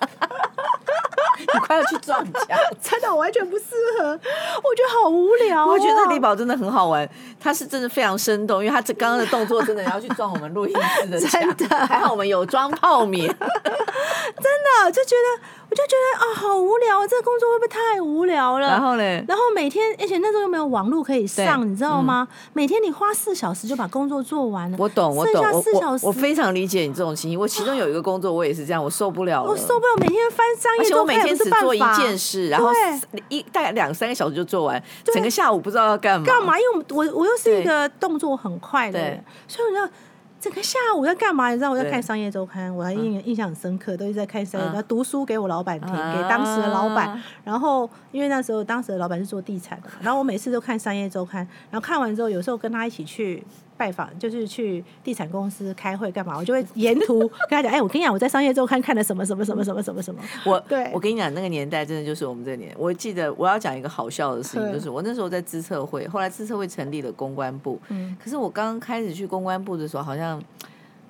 [1.55, 3.65] 你快要去撞墙， 真的完全不适
[3.99, 5.67] 合，我觉得好无聊。
[5.67, 7.09] 我觉得丽宝真的很好玩，
[7.41, 13.45] 他是真的非常生动，因为他这刚刚的动作真的要去撞我们录音室的墙， 真的还好我们有装泡棉， 真
[14.85, 15.62] 的就觉得。
[15.73, 18.69] 我就觉得啊，好无聊，这个工作会不会太无聊了？
[18.69, 19.03] 然后呢？
[19.27, 22.29] 然后每天，而且那时候又没有网络可以上，你知道吗？
[22.53, 24.77] 每天你花四小时就把工作做完了。
[24.79, 27.41] 我懂，我懂，剩下四小时，我非常理解你这种情形。
[27.41, 32.69] 我其中有一个工作，我也是这样，我受不了了，我受不了，每天翻商业而且，我每天只做一件事，然后
[33.31, 36.27] 一大概两三个小时就做完，整个下午不知道要干嘛。
[36.27, 36.53] 干嘛？
[36.61, 39.93] 因为我我又是一个动作很快的人，所以我就。
[40.43, 41.51] 整个下午在干嘛？
[41.51, 47.17] 你知道我在看商业周刊，我还印印象很深刻，都是在看商业，读书给我老板听，给当时的老板。
[47.45, 53.41] 然后因为那时候当时的老板是做地产的，然后我每次都看商业周刊，然后看完之后，有时候跟他一起去
[53.77, 60.21] 拜访，就是去地产公司开会干嘛， 我就会沿途 跟他讲，哎，我跟你讲，我在商业周刊看了什么什么什么什么什么什么。
[60.45, 62.75] 我对，我跟你讲，那个年代真的就是我们这个年。
[62.79, 70.43] 我记得我要讲一个好笑的事情，就是我那时候在资策会，后来资策会成立了公关部，嗯，可是我刚刚开始去公关部的时候，好像。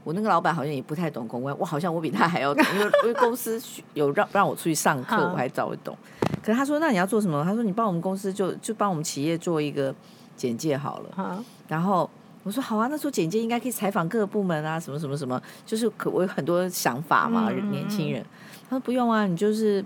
[0.05, 3.63] 我那个老板好像也不太懂公关，我好像我比他还要懂，因为 因为公司
[3.95, 5.97] 有让让我出去上课，我还早会懂。
[6.43, 7.45] 可是他说，那你要做什么？
[7.45, 9.95] 他说你帮我们公司就就帮我们企业做一个
[10.37, 11.45] 简介好了。
[11.69, 12.11] 然后
[12.43, 18.25] 我说好啊，那时候简介应该可以采访各个部门啊，什么什么什么，就是可我有很多想法嘛，年轻人。
[18.69, 19.85] 他说不用啊，你就是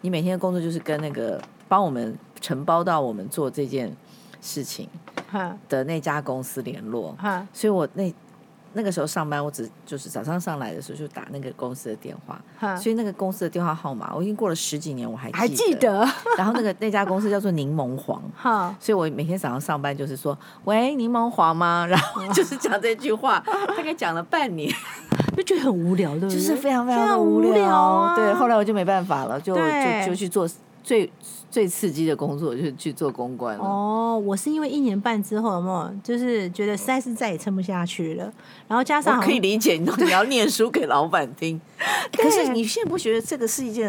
[0.00, 3.94] 你每天的工作就是跟那个帮我们承包到我们做这件
[4.40, 4.88] 事情
[5.68, 7.16] 的那家公司联络。
[7.52, 8.12] 所以我那。
[8.72, 12.40] 那个时候上班，我只就是早上上来的时候就打那个公司的电话，
[12.76, 15.38] 所以那个公司的电话号码我已经过了十几年，我还记得。
[15.40, 16.08] 还记得。
[16.38, 18.22] 然后那个那家公司叫做柠檬黄，
[18.78, 23.42] 所以我每天早上上班就是说：“喂，柠檬黄吗？”然后就是讲这句话，
[23.76, 24.72] 大概讲了半年，
[25.36, 26.36] 就觉得很无聊，对不对？
[26.36, 28.14] 就是非常非常的无聊啊。
[28.14, 30.48] 对，后来我就没办法了，就就就去做。
[30.90, 31.08] 最
[31.48, 38.24] 最刺激的工作就是去做公关哦，我是因为一年半之后，有没有就是觉得实在是再也撑不下去了，
[38.66, 41.60] 然后加上可以理解，你你要念书给老板听，
[42.18, 43.88] 可是你现在不觉得这个是一件？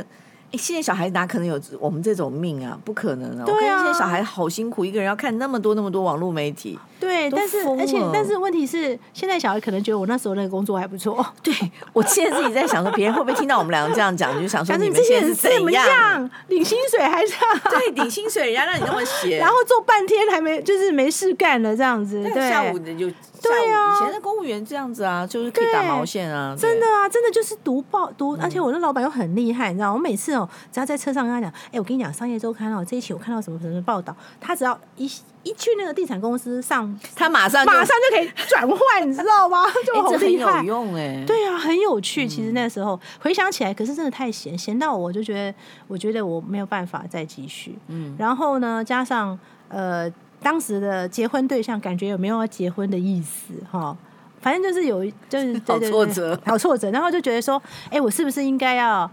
[0.52, 2.78] 哎，现在小孩哪可能有我们这种命啊？
[2.86, 6.78] 不可能啊，我看现在小孩好辛苦，一个人要看那么多那么多网络媒体。
[7.02, 11.26] 对，但是而且但是问题是，现在小孩可能觉得我那时候那个工作还不错。
[11.42, 11.52] 对，
[11.92, 16.30] 我现在自己在想说，别人会不会听到我们两个这样讲，就想说你们现在是怎样？
[16.50, 17.34] 领薪水还是？
[17.70, 22.22] 对，领薪水，人家让你那么闲， 然后做半天还没就是没事干了这样子。
[22.24, 23.12] 对，下午就。
[23.44, 35.12] 对啊，以前的公务员这样子啊，就是可以打毛线啊，真的啊，真的就是读报读，而且我的老板又很厉害，你知道，我每次哦，只要在车上跟他讲，哎，我跟你讲，商业周刊哦，这一期我看到什么什么报道，他只要一
[35.43, 39.65] 一去那个地产公司上，他马上马上就可以转换，你知道吗？
[39.86, 42.27] 就好厉害，有用哎，对啊，很有趣。
[42.27, 47.77] 其实那时候回想起来，可是真的太闲，闲到我就觉得，我觉得我没有办法再继续。
[47.88, 50.10] 嗯，然后呢，加上呃，
[50.41, 53.95] 当时的结婚对象感觉有没有要结婚的意思哈？
[54.41, 59.10] 反正就是有，就是 好挫折，好挫折，然后就觉得说，哎，我是不是应该要，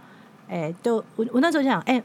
[0.48, 2.02] 哎，就我我那时候就想，哎，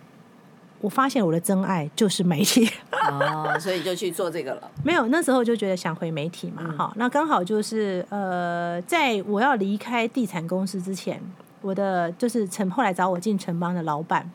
[0.84, 2.70] 我发现我的真爱就是媒体，
[3.10, 4.72] 哦，所以就去做这个了。
[4.84, 11.22] 没有，那时候就觉得想回媒体嘛，哈、嗯，那刚好就是呃，在我要离开地产公司之前，
[11.62, 14.30] 我的就是城后来找我进城邦的老板，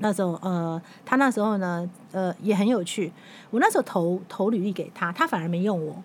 [0.00, 3.10] 那时候呃，他那时候呢，呃，也很有趣，
[3.50, 5.96] 我那时候投投履历给他，他反而没用我。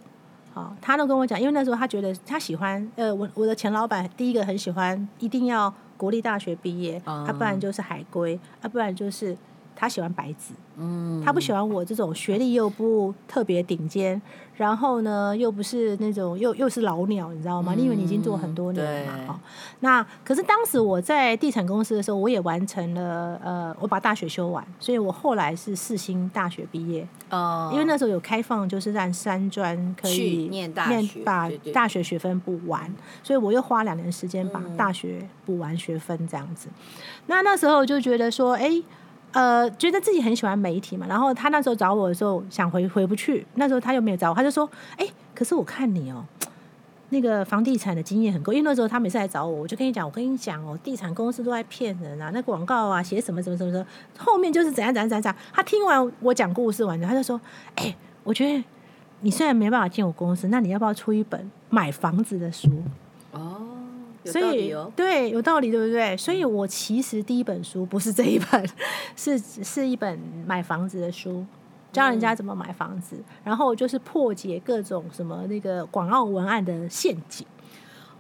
[0.54, 9.38] 好，他都跟我讲，因为那时候他觉得他喜欢，呃，我我的前老板第一个很喜欢，一定要国立大学毕业，他、嗯、不然就是海归，啊，不然就是
[9.76, 14.20] 他喜欢白纸，嗯，他不喜欢我这种学历又不特别顶尖。
[14.62, 17.74] 然后呢，又不是那种又又是老鸟，你知道吗？
[17.76, 19.39] 你以为你已经做很多年了嘛？
[19.80, 27.71] 那可是当时我在地产公司的时候，我也完成了呃，我把大学修完，所以我后来是四星大学毕业哦。
[27.74, 32.88] 因为那时候有开放，就是让三专可以念大学，把大学学分补完，
[33.24, 36.67] 所以我又花两年时间把大学补完学分这样子。
[36.69, 36.84] 嗯、
[37.26, 38.84] 那那时候就觉得说，哎。
[39.34, 46.26] 呃，觉得自己很喜欢媒体嘛，然后他那时候找我的时候，想回回不去，那时候他又没有找我，他就说，哎，可是我看你哦，
[47.10, 53.86] 那个房地产的经验很够，因为那时候他每次来找我，我就跟你讲，我跟你讲哦，地产公司都在骗人啊，那广告啊，写什么什么什么什么，
[54.17, 55.38] 后面就是怎样怎样怎样怎样。
[55.54, 57.39] 他听完我讲故事完了，他就说，
[57.76, 58.63] 哎，我觉得
[59.22, 62.70] 你虽然没办法进我公司，那你要不要出一本买房子的书？
[63.32, 63.71] 哦。
[64.26, 66.16] 所以对，有道理，对不对？
[66.18, 68.70] 所以我其实第一本书不是这一本，
[69.16, 71.46] 是是一本买房子的书，
[71.92, 77.46] 教人家怎么买房子，然后就是破解各种什么那个广告文案的陷阱。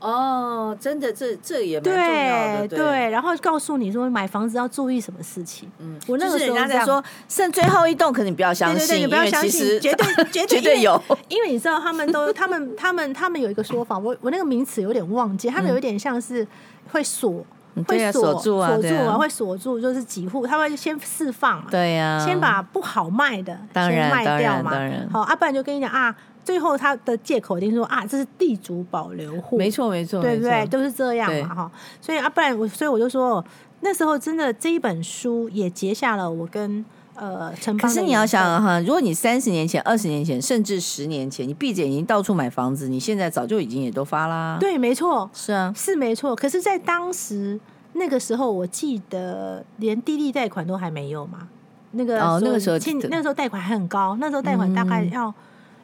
[0.01, 5.69] 哦，真的，这这也蛮重要的，对，对，然后告诉你说买房子要注意什么事情。
[5.77, 16.45] 嗯，我那个时候人家在说剩最后一栋，可能你不要相信，对对对，你不要相信，绝对 绝对绝对有，因为你知道他们都他们他们他们有一个说法，我我那个名词有点忘记，他们有一点像是
[16.91, 17.45] 会锁，
[17.87, 24.71] 会锁住啊，锁住啊，会锁住，就是几户他会先释放嘛，对呀，先把不好卖的先卖掉嘛，
[25.11, 26.15] 好，啊，不然就跟你讲啊。
[26.43, 30.65] 最后他的借口一定说啊，这是地主保留户，没错没错，对不对？
[30.67, 31.71] 都是这样嘛哈。
[32.01, 33.43] 所以啊，不然我所以我就说，
[33.81, 36.83] 那时候真的这一本书也结下了我跟
[37.15, 37.53] 呃。
[37.79, 44.57] 可是你要想哈，如果你三十年前、二十年前，甚至十年前，你闭着眼睛到处买房子，你现在早就已经也都发啦。
[44.59, 46.35] 对，没错，是啊，是没错。
[46.35, 47.59] 可是，在当时
[47.93, 51.47] 那个时候，我记得连低利贷款都还没有嘛。
[51.91, 52.77] 那个哦，那个时候，
[53.09, 55.33] 那个时候贷款还很高，那时候贷款大概要。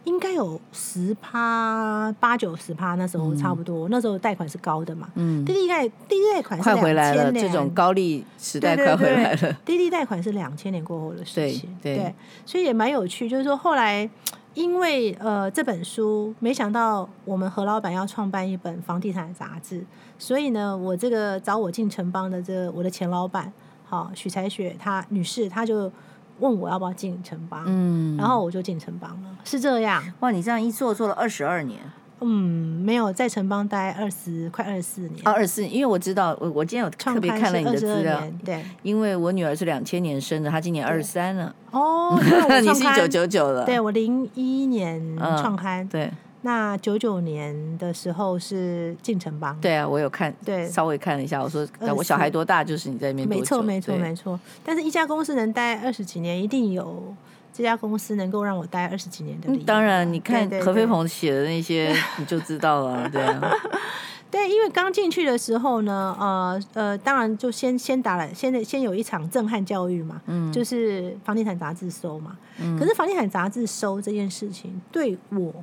[0.04, 3.88] 应该有十趴八九十趴，那时候差不多。
[3.88, 9.54] 嗯、那时候贷款是高的嘛，嗯，滴滴贷滴滴贷款是快回来了，这种高利时代快回来了。
[9.66, 13.28] 滴滴贷款是两千年过后的事情，对，对，对，所以也蛮有趣。
[13.28, 14.10] 就是说后来
[14.54, 19.84] 因为呃这本书，没想到我们何老板要创办一本房地产杂志，
[20.18, 23.52] 所以呢，我这个找我进城邦的这个、我的前老板，
[23.86, 25.92] 好许才雪她女士，她就。
[26.40, 30.04] 问我要不要进城邦，嗯，然后我就进城邦了，是这样。
[30.20, 31.80] 哇，你这样一做做了二十二年，
[32.22, 42.18] 嗯，没有在城邦待二十快二十四年，啊，二十四年，因为我知道我我今天有特别看了你的资料，对，因为我女儿是两千年生的，她今年二十三了，哦，
[42.62, 46.12] 你是一九九九了，对我零一年创刊，嗯，对。
[46.48, 51.44] 那九九年的时候是进城邦，对啊，我有看，对，稍微看了一下。
[51.44, 53.62] 我说，我小孩多大，就是你在那边多久？
[53.62, 54.40] 没错，没错，没错。
[54.64, 57.14] 但是一家公司能待二十几年，一定有
[57.52, 59.66] 这家公司能够让我待二十几年的理由。
[59.66, 63.52] 当然，你看何飞鹏写的那些，你就知道了，对啊。
[64.32, 75.54] 对，因为刚进去的时候呢，呃呃，当然就先先打了，先先有一场震撼教育嘛，嗯，就是房地产杂志收嘛，嗯，可是房地产杂志收这件事情对我。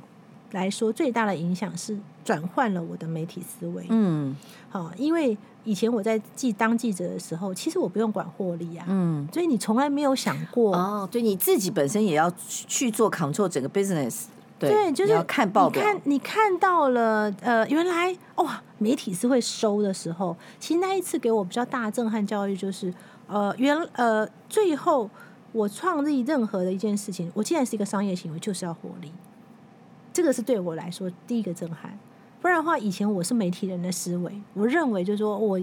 [0.51, 3.85] 来说最大的影响是转换了我的媒体思维。
[3.89, 4.35] 嗯，
[4.69, 8.85] 好，因为以前我在记当记者的时候，其实我不用管获利啊。
[8.87, 14.25] 嗯，所以你从来没有想过哦，对，你自己本身也要去做 control 整个 business。
[14.57, 15.83] 对，对，就是要看报表。
[15.83, 22.93] 你看，你看到了，呃，原来哇，媒体是会收的时候，其实那一次给我比较大的震撼教育就是，
[23.27, 25.09] 呃，原呃，最后
[25.51, 29.11] 我创立任何的一件事情，我既然是一个商业行为，就是要获利。
[30.15, 31.99] 这个是对我来说第一个震撼，
[32.41, 35.59] 不然的话，以前我是媒体人的思维，我认为就是说我，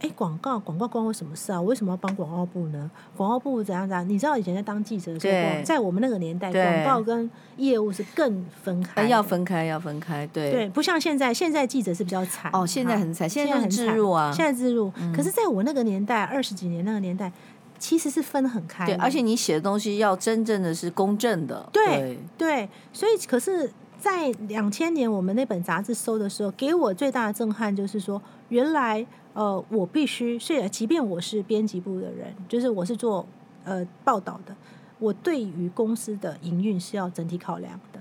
[0.00, 1.60] 哎，广告广告关我什么事啊？
[1.60, 2.90] 我为什么要帮广告部呢？
[3.16, 4.08] 广告部怎样怎样？
[4.08, 14.92] 你知道以前在当记者的时候，在我们那个年代，广告跟业务是更分开，要分开，要分开，对对，不像现在，现在记者是比较惨哦，现在很惨，现在很置入啊，现在自入。
[14.96, 17.30] 嗯、可是在我那个年代，二十几年那个年代，
[17.78, 23.70] 其实是分很开，对，而且你写的东西要真正的是公正的，对对，对，所以可是。
[24.02, 33.24] 在两千年，我们那本杂志收的时候，给我最大的震撼就是说，原来呃，我必须，虽然即便我是编辑部的人，就是我是做
[33.62, 34.52] 呃报道的，
[34.98, 38.00] 我对于公司的营运是要整体考量的，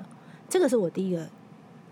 [0.49, 1.29] 这个是我第一个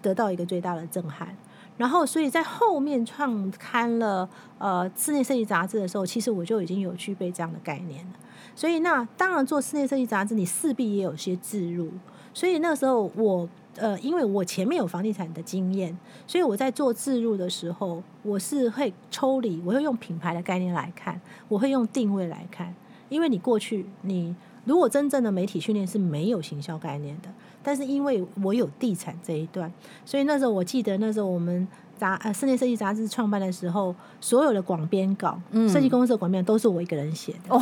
[0.02, 1.38] 得到一个最大的震撼。
[1.78, 8.14] 然后，所以在后面创刊了呃室内设计杂志的时候，其实我就已经有具备这样的概念了。
[8.56, 11.92] 所以那当然做室内设计杂志，你势必也有些自入。
[12.34, 13.48] 所以那时候我。
[13.80, 22.74] 呃，因为我前面有房地产的经验，所以我在做置入的时候，我是会抽离，我会用品牌的概念来看，我会用定位来看。
[23.08, 27.30] 因为你过去，你如果真正的媒体训练是没有行销概念的，
[27.64, 29.72] 但是因为我有地产这一段，
[30.06, 31.68] 所以那时候我记得那时候我们
[31.98, 37.56] 杂呃室内设计杂志创办的时候，所有的广编稿，嗯，设计公司的广编都是我一个人写的。
[37.56, 37.62] 哦，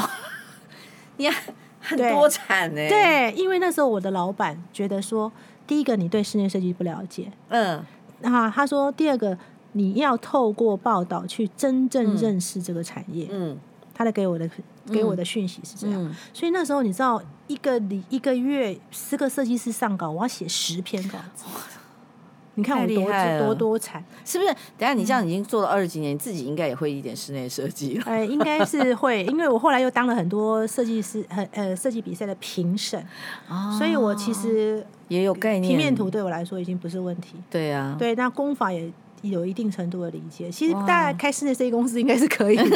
[1.16, 1.30] 你
[1.80, 2.90] 很多产呢？
[2.90, 5.32] 对，因为那时候我的老板觉得说。
[5.68, 7.86] 第一个，你对室内设计不了解，嗯，
[8.22, 9.38] 那他说，第二个，
[9.74, 13.58] 你要透过报道去真正认识这个产业，嗯，
[13.94, 14.50] 他的给我的
[14.88, 21.46] 给我的讯息是这样，嗯，所以那时候你知道，一个礼一个月十个设计师上稿，我要写十篇稿子。
[22.58, 24.52] 你看我多多多产，是不是？
[24.78, 28.04] 等下你这样已经做了二十几年，你自己应该也会一点室内设计了。
[28.08, 33.00] 哎，应该是 会，因为我后来又当了很多设计师，很呃设计比赛的评审，
[33.48, 35.70] 哦，所以我其实也有概念。
[35.70, 37.36] 平面图对我来说已经不是问题。
[37.50, 38.92] 对啊，对，那功法也
[39.22, 40.50] 有一定程度的理解。
[40.52, 42.58] 其实大家开室内设计公司应该是可以。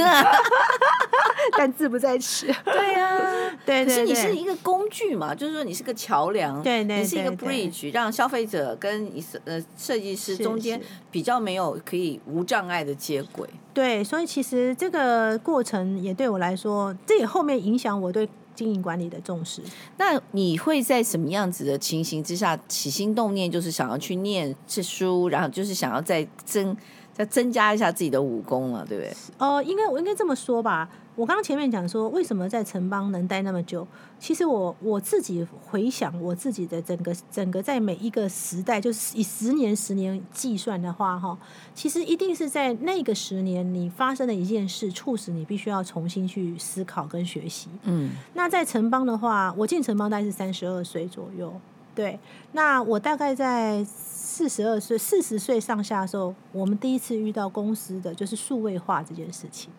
[1.57, 2.45] 但志不在此。
[2.63, 3.19] 对呀、啊，
[3.65, 10.79] 对，对，对，可是你是一个工具嘛，就是说你是个桥梁，对，对，对，对，你是一个 bridge，让消费者跟你呃设计师中间
[11.09, 13.49] 比较没有可以无障碍的接轨。
[13.73, 19.61] 对，所以其实这个过程也对我来说，这也后面影响我对经营管理的重视。
[19.97, 26.75] 那你会在什么样子的情形之下起心动念，就是想要去念这书，然后就是想要再增
[27.13, 29.11] 再增加一下自己的武功了，对不对？
[29.37, 30.89] 哦、呃，应该我应该这么说吧。
[31.15, 33.85] 我刚刚前面讲说，为什么在城邦能待那么久？
[34.17, 41.37] 其实我我自己回想我自己的整个整个在每一个时代，就是以十年十年计算的话，哈，
[41.75, 47.69] 其实一定是在那个十年你发生的一件事，促使你必须要重新去思考跟学习。
[47.83, 51.53] 嗯，那在城邦的话，我进城邦大概是三十二岁左右，
[51.93, 52.17] 对。
[52.53, 59.69] 那我大概在四十二岁、四十岁上下的时候，我们第一次遇到公司的就是数位化这件事情。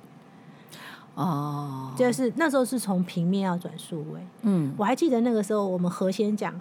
[1.15, 4.21] 哦，就是那时候是从平面要转数位。
[4.43, 6.59] 嗯，我还记得那个时候我们何先讲，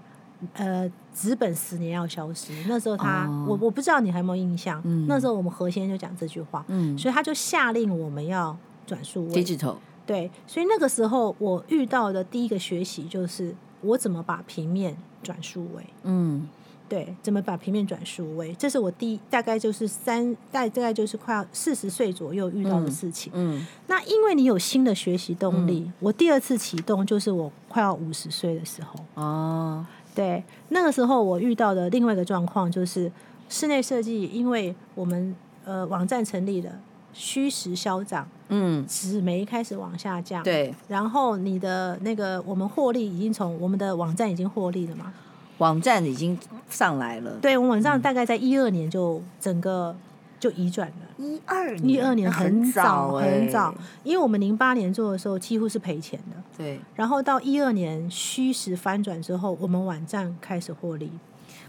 [0.53, 2.51] 呃纸本十年要消失。
[2.67, 4.81] 那时候他，哦、我我不知道你还有没有印象？
[4.83, 9.43] 嗯、那时候我们何先就讲这句话，嗯，所以他就下令我们要转数位。
[9.43, 9.75] Digital。
[10.05, 15.85] 对，所以那个时候我遇到的第一个学习就是我怎么把平面转数位。
[16.03, 16.47] 嗯。
[16.91, 18.53] 对，怎么把平面转数位？
[18.55, 23.31] 这是我第大概就是三，大概就是快要四十岁左右遇到的事情。
[23.33, 28.99] 嗯，嗯，那因为你有新的学习动力，嗯，我第二次启动就是我快要五十岁的时候。
[29.13, 33.09] 哦，对，那个时候我遇到的另外一个状况就是
[33.47, 35.33] 室内设计，因为我们
[35.63, 36.77] 呃网站成立了，
[37.13, 45.13] 虚实消长，嗯，纸媒开始往下降，对，然后你的那个我们获利已经从我们的网站已经获利了嘛。
[45.57, 46.37] 网站已经
[46.69, 49.95] 上来了，对，我们网站大概在一二年就整个
[50.39, 50.95] 就移转了。
[51.17, 56.41] 一二一二年很早很早，很早，因为我们零八年做的时候几乎是赔钱的。
[56.57, 61.11] 对，然后到一二年虚实翻转之后，我们网站开始获利。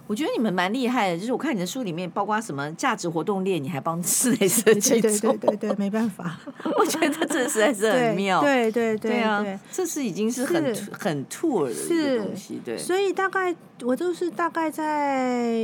[0.09, 6.39] 我觉得你们蛮厉害的，就是我看你的书里面，包括什么价值活动链，你还帮室内设计对对对对对，没办法，
[6.79, 8.41] 我觉得这实在是很妙。
[8.43, 12.61] 对对对对啊，这是已经是很是很 tour 的一个东西。
[12.65, 15.55] 对，所以大概我就是大概在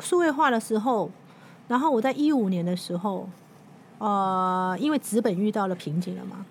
[0.00, 1.10] 数位化的时候，
[1.68, 3.28] 然后我在一五年的时候，
[3.98, 6.44] 呃，因为纸本遇到了瓶颈了嘛，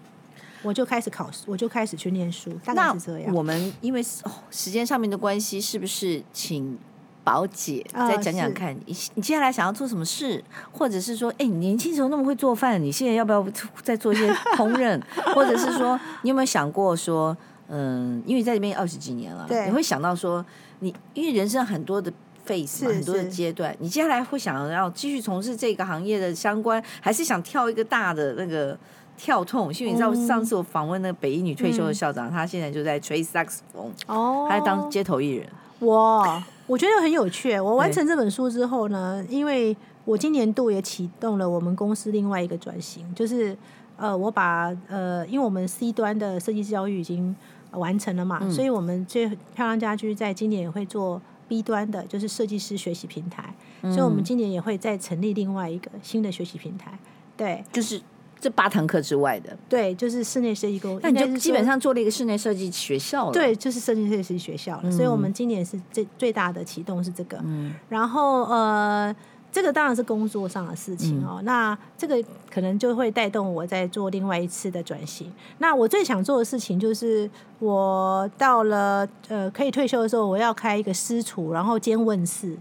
[0.63, 3.35] 我就开始考试，我就开始去念书，大概是这样。
[3.35, 4.01] 我们因为
[4.49, 6.77] 时间上面的关系，是不是请
[7.23, 8.75] 宝姐再讲讲看？
[8.85, 13.45] 你、呃、你接下来想要做什么事，或者是说，哎、欸，你年轻时候那么会做饭，你现在要不要
[13.83, 14.99] 再做一些烹饪？
[15.35, 17.35] 或者是说，你有没有想过说，
[17.67, 20.43] 嗯，因为在这边二十几年了，对，你会想到说，
[20.79, 22.11] 你因为人生很多的
[22.47, 28.77] phase 嘛，很多的阶段，你接下来会想要继续从事这个行业的相关，还是想跳一个大的那个
[29.15, 29.71] 跳痛？
[29.75, 35.47] 因为你知道，上次我访问那个北一女退休的校长，嗯、他现在就在吹萨克斯风，哦，他在当街头艺人。
[35.79, 37.59] 我我觉得很有趣。
[37.59, 43.57] 我完成这本书之后呢，因为我今年度也启动了我们公司另外一个转型，就是
[43.97, 47.35] 呃，我把呃，因为我们 C 端的设计教育已经
[47.71, 56.97] 完成了嘛，嗯、所以我们最漂亮家居在今年也会做 B 端的，就是设计师学习平台，嗯、所以我们今年也会再成立另外一个新的学习平台。
[57.35, 58.01] 对，就是。
[58.41, 63.31] 这八堂课之外的，对，就是室内设计工，那你就基本上做了一个室内设计学校了。
[63.31, 64.81] 对，就是设计设计学校了。
[64.85, 67.37] 嗯、所以我们今年是最最大的启动是这个。
[67.43, 67.75] 嗯。
[67.87, 69.15] 然后呃，
[69.51, 71.35] 这个当然是工作上的事情哦。
[71.37, 72.19] 嗯、那这个
[72.49, 75.31] 可能就会带动我在做另外一次的转型。
[75.59, 77.29] 那我最想做的事情就是，
[77.59, 82.57] 我到了呃可以退休的时候，我要开一个私厨，然后兼问事。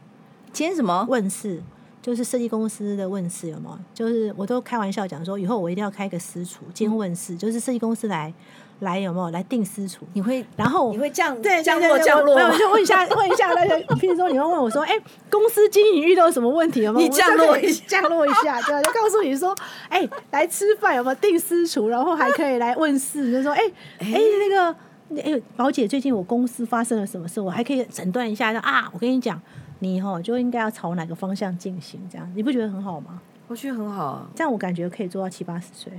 [0.53, 1.07] 兼什么？
[1.09, 1.63] 问事。
[2.03, 3.79] 就是设计公司的问事有没有？
[3.93, 8.33] 就是我都开玩笑讲说，以后我一定要开个私厨兼问事，就是设计公司来
[8.81, 10.07] 来有没有来定私厨？
[10.15, 12.35] 你会，然后你会降对降落降落？
[12.35, 17.07] 没有，就问一下问一下那个，譬如说你会问我说，哎、欸，公司经营遇到什么问题有没有？
[17.07, 19.55] 你降落一降落一下，对，就告诉你说，
[19.91, 21.89] 哎、欸，来吃饭有没有定私厨？
[21.89, 23.61] 然后还可以来问事，就说，哎、
[23.99, 24.77] 欸、哎、欸、那个
[25.23, 27.43] 哎，宝、欸、姐最近我公司发生了什么事？
[27.43, 29.39] 我还可以诊断一下，说啊，我跟你讲。
[29.81, 32.01] 你以后就应该要朝哪个方向进行？
[32.11, 33.21] 这样你不觉得很好吗？
[33.49, 35.93] 我觉得很好啊，这样我感觉可以做到七八十岁。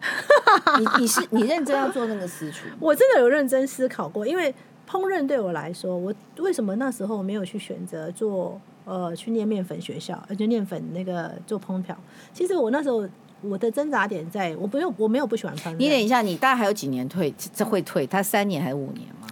[0.78, 2.66] 你你是你认真要做那个私厨？
[2.80, 4.52] 我真的有认真思考过，因为
[4.88, 11.96] 烹饪对我来说，我为什么那时候没有去选择做呃去念面粉学校，而且念粉那个做烹调？
[12.32, 13.06] 其实我那时候
[13.42, 15.76] 我的挣扎点在我不用我没有不喜欢烹饪。
[15.76, 17.32] 你等一下，你大概还有几年退？
[17.54, 18.06] 这会退？
[18.06, 19.28] 他三年还是五年吗？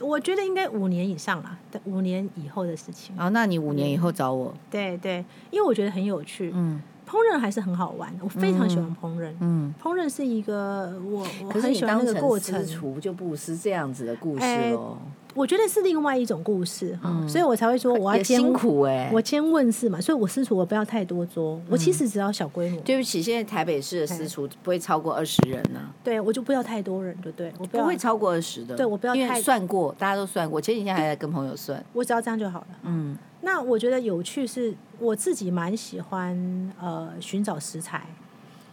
[0.00, 3.16] 我觉得应该五年以上啦，五年以后的事情。
[3.16, 4.52] 啊，那你五年以后找我。
[4.70, 6.50] 对对，因为我觉得很有趣。
[6.54, 9.32] 嗯，烹饪还是很好玩，我非常喜欢烹饪。
[9.40, 12.66] 嗯，烹饪是一个我我很喜欢那个过程。
[12.66, 14.44] 厨就不是这样子的故事
[14.74, 14.98] 哦。
[15.36, 22.80] 我觉得是另外一种故事哈，所以我才会说我要辛苦哎，我先问事嘛，所以我私厨我不要太多桌，我其实只要小规模。
[22.80, 25.80] 对不起，现在台北市的私厨不会超过二十人呢。
[26.02, 27.52] 对，我就不要太多人，对不对？
[27.58, 28.74] 我不会超过二十的。
[28.74, 32.66] 对，我不要太算过，大家都算过，前几天还在跟朋友算，我只要这样就好了。
[32.84, 38.06] 嗯，那我觉得有趣是，我自己蛮喜欢呃寻找食材，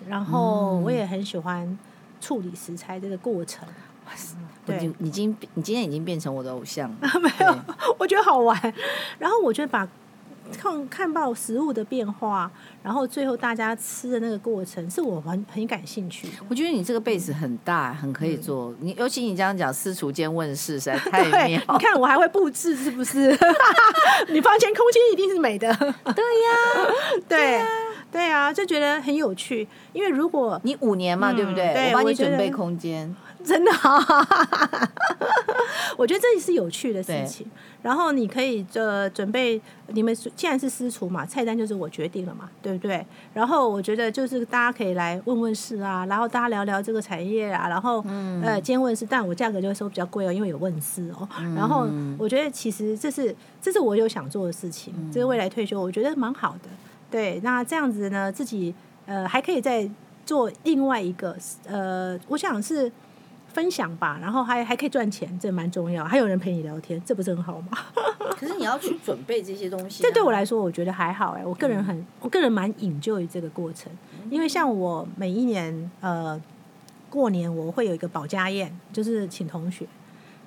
[0.07, 1.77] 然后我也很喜欢
[2.21, 3.67] 处理食材这个过程。
[4.05, 4.15] 对，
[4.67, 6.97] 你已经你今天已经变成我的偶像了。
[7.19, 7.55] 没有，
[7.97, 8.57] 我觉得好玩。
[9.19, 9.87] 然后我觉得把
[10.57, 12.51] 看看到食物的变化，
[12.83, 16.27] 然后最后大家吃的那个过程，是我很很感兴趣。
[16.47, 18.71] 我觉得你这个 base 很大，很可以做。
[18.71, 21.61] 嗯、你尤其你这样讲私厨间问世，实在 太妙。
[21.69, 23.29] 你看我还会布置，是不是？
[24.29, 25.73] 你房间空间一定是美的。
[25.75, 26.53] 对呀，
[27.27, 27.37] 对。
[27.37, 27.67] 对啊，
[28.53, 29.67] 就觉得很有趣。
[29.93, 31.73] 因为如果你五年嘛，嗯、对不对？
[31.73, 33.15] 对我帮你准备空间。
[33.43, 33.99] 真的、啊，
[35.97, 37.45] 我觉得这也是有趣的事情。
[37.81, 43.05] 然后你可以呃准备，你们既然是私厨嘛，菜单就是我决定了嘛，对不对？
[43.33, 51.27] 然后我觉得就是大家可以来问问事啊，然后大家聊聊这个产业啊，然后、嗯、呃今天问事，但我价格就会收比较贵哦，因为有问事哦。
[51.41, 51.85] 嗯、然后
[52.17, 56.69] 我觉得其实这是这是我有想做的事情，这是未来退休我觉得蛮好的。
[57.13, 58.73] 对，那这样子呢，自己
[59.05, 59.89] 呃还可以再
[60.25, 61.37] 做另外一个
[61.67, 62.91] 呃，我想是。
[63.53, 66.03] 分享吧，然后还还可以赚钱，这蛮重要。
[66.03, 67.77] 还有人陪你聊天，这不是很好吗？
[68.35, 71.45] 可是你要去准备这些东西、啊，这对我来说，我觉得还好哎。
[71.45, 73.91] 我个人很，嗯、我个人蛮引咎于这个过程，
[74.31, 76.41] 因为像我每一年呃
[77.11, 79.85] 过年我会有一个保家宴，就是请同学。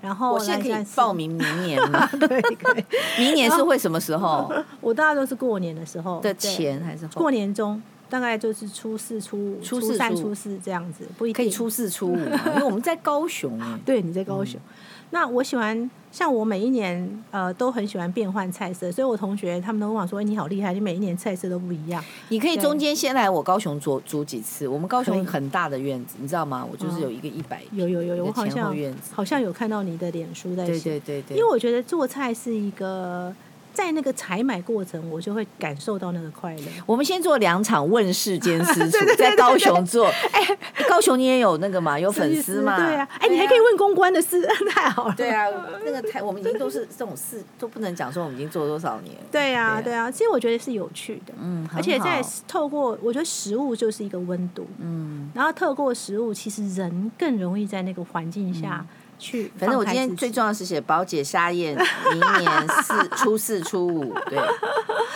[0.02, 2.06] 然后我现在可以报名明年吗？
[2.20, 2.84] 对，可以。
[3.18, 4.52] 明年是会什么时候？
[4.80, 7.82] 我大概都是过年的时候的前还是后过年中。
[8.08, 13.60] 大概就是初四、初五、初三、初四这样子，不一定可以初四、初五，因为我们在高雄。
[13.84, 14.60] 对，你在高雄。
[14.60, 24.68] 嗯、那我喜欢，像我每一年呃都很喜欢变换菜色，所以我同学他们都跟我说：“你好厉害，你每一年菜色都不一样。”你可以中间先来我高雄煮煮几次。
[24.68, 26.68] 我们高雄很大的院子，你知道吗？
[26.70, 28.76] 我就是有一个一百、有，有有有，我好像
[29.10, 30.72] 好像有看到你的脸书在写。
[30.72, 33.34] 对对对对，因为我觉得做菜是一个。
[33.76, 36.62] 在那个采买过程，我就会感受到那个快乐。
[36.86, 40.06] 我们先做两场问世间私厨， 在高雄做。
[40.32, 40.40] 哎，
[40.88, 42.00] 高雄你也有那个嘛？
[42.00, 42.74] 有粉丝嘛？
[42.78, 43.06] 对啊。
[43.20, 45.14] 哎，你还可以问公关的事，太好了。
[45.14, 45.46] 对啊，
[45.84, 49.14] 那个台我们已经都是这种事，都不能讲说我们已经做多少年。
[49.30, 50.10] 对啊，对啊。
[50.10, 58.86] 其实我觉得是有趣的，嗯，而且在透过我觉得食物就是一个温度，嗯，然后透过食物，其实人更容易在那个环境下。
[59.18, 61.76] 去，反正我今天最重要是写宝姐沙宴，
[62.10, 64.38] 明年四初四初五，对，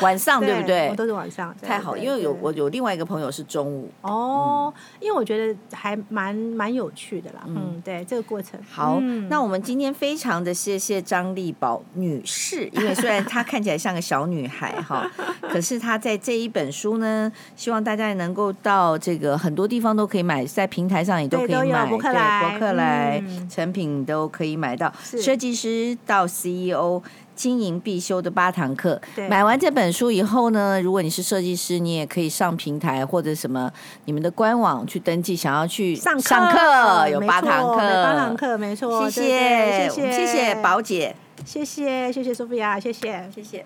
[0.00, 0.88] 晚上对不对？
[0.88, 3.90] 我都是晚上，太好，因为有我有另外一个朋友是中午。
[4.02, 7.40] 哦，因为我觉得还蛮蛮有趣的啦。
[7.46, 8.58] 嗯，对，这个过程。
[8.70, 8.98] 好，
[9.28, 15.06] 那我们今天非常的谢谢张丽宝女士，因为虽然她看起来像个小女孩哈，
[15.42, 23.89] 可是她在这一本书呢，希望大家能够到这个很多地方都可以买，在平台上也都可以买，博客来、博客来成品。
[23.98, 24.92] 你都可以买到。
[25.02, 27.02] 设计师到 CEO
[27.34, 29.00] 经营必修的八堂课。
[29.28, 33.70] 买完这本书以后呢，如果你是设计师，你也可以上平台或者什么
[34.04, 39.08] 你们的官网去登记，想要去上课，上课有八堂课，八堂课没错。
[39.10, 43.64] 谢谢，谢谢，谢谢宝姐，谢谢，谢谢 Sophia，谢谢，谢谢。